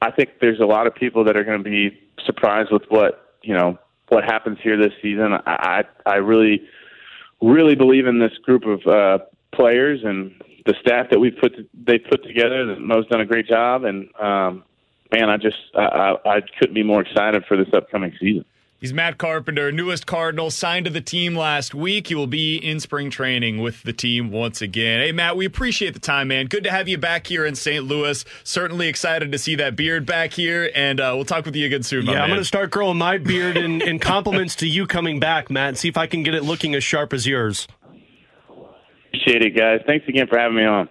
I 0.00 0.10
think 0.10 0.30
there's 0.40 0.60
a 0.60 0.66
lot 0.66 0.86
of 0.86 0.94
people 0.94 1.24
that 1.24 1.36
are 1.36 1.44
going 1.44 1.62
to 1.62 1.68
be 1.68 2.00
surprised 2.24 2.70
with 2.72 2.84
what 2.88 3.36
you 3.42 3.54
know 3.54 3.78
what 4.08 4.24
happens 4.24 4.58
here 4.62 4.76
this 4.76 4.92
season. 5.02 5.32
I 5.32 5.84
I, 6.06 6.10
I 6.10 6.16
really 6.16 6.62
really 7.42 7.74
believe 7.74 8.06
in 8.06 8.20
this 8.20 8.32
group 8.42 8.64
of 8.64 8.86
uh, 8.86 9.24
players 9.52 10.00
and 10.04 10.32
the 10.66 10.74
staff 10.80 11.10
that 11.10 11.18
we've 11.18 11.36
put 11.40 11.52
they 11.74 11.98
put 11.98 12.24
together. 12.24 12.76
Mo's 12.78 13.06
done 13.08 13.20
a 13.20 13.26
great 13.26 13.46
job, 13.46 13.84
and 13.84 14.08
um, 14.16 14.64
man, 15.12 15.30
I 15.30 15.36
just 15.36 15.56
I, 15.74 15.82
I, 15.84 16.36
I 16.36 16.40
couldn't 16.58 16.74
be 16.74 16.82
more 16.82 17.02
excited 17.02 17.44
for 17.46 17.56
this 17.56 17.68
upcoming 17.72 18.12
season. 18.18 18.44
He's 18.84 18.92
Matt 18.92 19.16
Carpenter, 19.16 19.72
newest 19.72 20.06
Cardinal, 20.06 20.50
signed 20.50 20.84
to 20.84 20.90
the 20.90 21.00
team 21.00 21.34
last 21.34 21.74
week. 21.74 22.08
He 22.08 22.14
will 22.14 22.26
be 22.26 22.58
in 22.58 22.80
spring 22.80 23.08
training 23.08 23.62
with 23.62 23.82
the 23.82 23.94
team 23.94 24.30
once 24.30 24.60
again. 24.60 25.00
Hey, 25.00 25.10
Matt, 25.10 25.38
we 25.38 25.46
appreciate 25.46 25.94
the 25.94 26.00
time, 26.00 26.28
man. 26.28 26.48
Good 26.48 26.64
to 26.64 26.70
have 26.70 26.86
you 26.86 26.98
back 26.98 27.26
here 27.26 27.46
in 27.46 27.54
St. 27.54 27.82
Louis. 27.82 28.26
Certainly 28.42 28.88
excited 28.88 29.32
to 29.32 29.38
see 29.38 29.54
that 29.54 29.74
beard 29.74 30.04
back 30.04 30.34
here, 30.34 30.70
and 30.74 31.00
uh, 31.00 31.12
we'll 31.14 31.24
talk 31.24 31.46
with 31.46 31.56
you 31.56 31.64
again 31.64 31.82
soon. 31.82 32.04
Yeah, 32.04 32.22
I'm 32.22 32.28
going 32.28 32.40
to 32.40 32.44
start 32.44 32.70
growing 32.72 32.98
my 32.98 33.16
beard 33.16 33.56
in, 33.56 33.80
in 33.80 34.00
compliments 34.00 34.54
to 34.56 34.66
you 34.66 34.86
coming 34.86 35.18
back, 35.18 35.48
Matt, 35.48 35.68
and 35.68 35.78
see 35.78 35.88
if 35.88 35.96
I 35.96 36.06
can 36.06 36.22
get 36.22 36.34
it 36.34 36.44
looking 36.44 36.74
as 36.74 36.84
sharp 36.84 37.14
as 37.14 37.26
yours. 37.26 37.66
Appreciate 39.14 39.42
it, 39.42 39.56
guys. 39.56 39.80
Thanks 39.86 40.08
again 40.08 40.26
for 40.26 40.36
having 40.36 40.56
me 40.56 40.64
on. 40.64 40.88